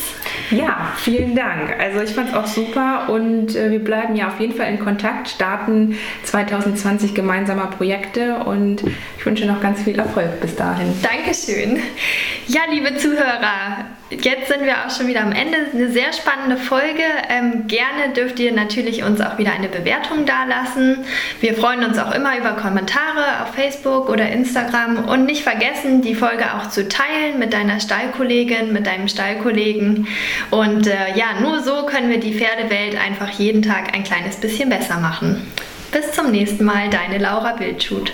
Ja, 0.52 0.92
vielen 0.98 1.36
Dank. 1.36 1.76
Also 1.80 2.02
ich 2.02 2.12
fand 2.12 2.30
es 2.30 2.36
auch 2.36 2.46
super 2.46 3.10
und 3.10 3.56
äh, 3.56 3.72
wir 3.72 3.84
bleiben 3.84 4.16
ja 4.16 4.28
auf 4.28 4.40
jeden 4.40 4.54
Fall 4.54 4.72
in 4.72 4.80
Kontakt, 4.80 5.30
starten 5.30 5.98
2020 6.24 7.14
gemeinsamer 7.14 7.68
Projekte 7.68 8.38
und 8.40 8.84
ich 9.18 9.26
wünsche 9.26 9.46
noch 9.46 9.62
ganz 9.62 9.84
viel 9.84 9.98
Erfolg 9.98 10.40
bis 10.42 10.56
dahin. 10.56 10.94
Dankeschön. 11.02 11.80
Ja, 12.48 12.62
liebe 12.70 12.96
Zuhörer, 12.98 13.86
jetzt 14.22 14.48
sind 14.48 14.64
wir 14.64 14.86
auch 14.86 14.96
schon 14.96 15.08
wieder 15.08 15.22
am 15.22 15.32
Ende. 15.32 15.58
Eine 15.74 15.90
sehr 15.90 16.14
spannende 16.14 16.58
Folge. 16.58 17.04
Ähm, 17.30 17.68
gerne 17.68 18.14
dürft 18.16 18.40
ihr 18.40 18.52
natürlich 18.52 19.04
uns 19.04 19.22
auch 19.22 19.38
wieder 19.38 19.54
eine 19.54 19.68
Bewertung 19.68 20.26
dalassen. 20.26 21.06
Wir 21.40 21.56
freuen 21.56 21.84
uns 21.84 21.98
auch 21.98 22.14
immer 22.14 22.38
über 22.38 22.52
Kommentare 22.52 23.44
auf 23.44 23.56
Facebook 23.56 24.10
oder 24.10 24.30
Instagram 24.30 25.06
und 25.06 25.26
nicht 25.26 25.44
vergessen, 25.44 26.02
die 26.02 26.16
Folge 26.16 26.46
auch 26.54 26.70
zu 26.70 26.88
teilen 26.88 27.40
mit 27.40 27.54
deiner 27.54 27.80
Stallkollegin, 27.80 28.74
mit 28.74 28.88
deinem 28.88 29.08
Stallkollegen. 29.08 30.08
Und 30.52 30.88
äh, 30.88 31.16
ja, 31.16 31.40
nur 31.42 31.62
so 31.62 31.86
können 31.86 32.10
wir 32.10 32.20
die 32.20 32.34
Pferdewelt 32.34 32.96
einfach 33.00 33.30
jeden 33.32 33.62
Tag 33.62 33.94
ein 33.94 34.04
kleines 34.04 34.38
bisschen 34.38 34.70
besser 34.70 34.98
machen. 34.98 35.46
Bis 35.92 36.12
zum 36.12 36.32
nächsten 36.32 36.66
Mal, 36.66 36.90
deine 36.90 37.20
Laura 37.20 37.60
Wildschut. 37.60 38.14